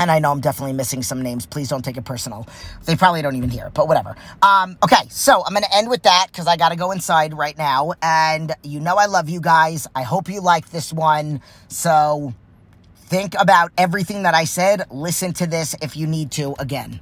and 0.00 0.10
I 0.10 0.18
know 0.18 0.32
I'm 0.32 0.40
definitely 0.40 0.72
missing 0.72 1.02
some 1.02 1.20
names. 1.20 1.44
Please 1.44 1.68
don't 1.68 1.84
take 1.84 1.98
it 1.98 2.06
personal. 2.06 2.46
They 2.86 2.96
probably 2.96 3.20
don't 3.20 3.36
even 3.36 3.50
hear 3.50 3.70
but 3.74 3.86
whatever. 3.86 4.16
Um, 4.40 4.78
okay, 4.82 5.02
so 5.10 5.44
I'm 5.44 5.52
going 5.52 5.62
to 5.62 5.76
end 5.76 5.90
with 5.90 6.04
that 6.04 6.28
because 6.32 6.46
I 6.46 6.56
got 6.56 6.70
to 6.70 6.76
go 6.76 6.90
inside 6.90 7.34
right 7.34 7.56
now. 7.56 7.92
And 8.02 8.52
you 8.62 8.80
know 8.80 8.96
I 8.96 9.06
love 9.06 9.28
you 9.28 9.40
guys. 9.40 9.86
I 9.94 10.02
hope 10.02 10.28
you 10.28 10.40
like 10.40 10.70
this 10.70 10.90
one. 10.90 11.42
So 11.68 12.34
think 12.96 13.34
about 13.38 13.72
everything 13.76 14.22
that 14.22 14.34
I 14.34 14.44
said. 14.44 14.86
Listen 14.90 15.34
to 15.34 15.46
this 15.46 15.76
if 15.82 15.96
you 15.96 16.06
need 16.06 16.30
to 16.32 16.54
again. 16.58 17.00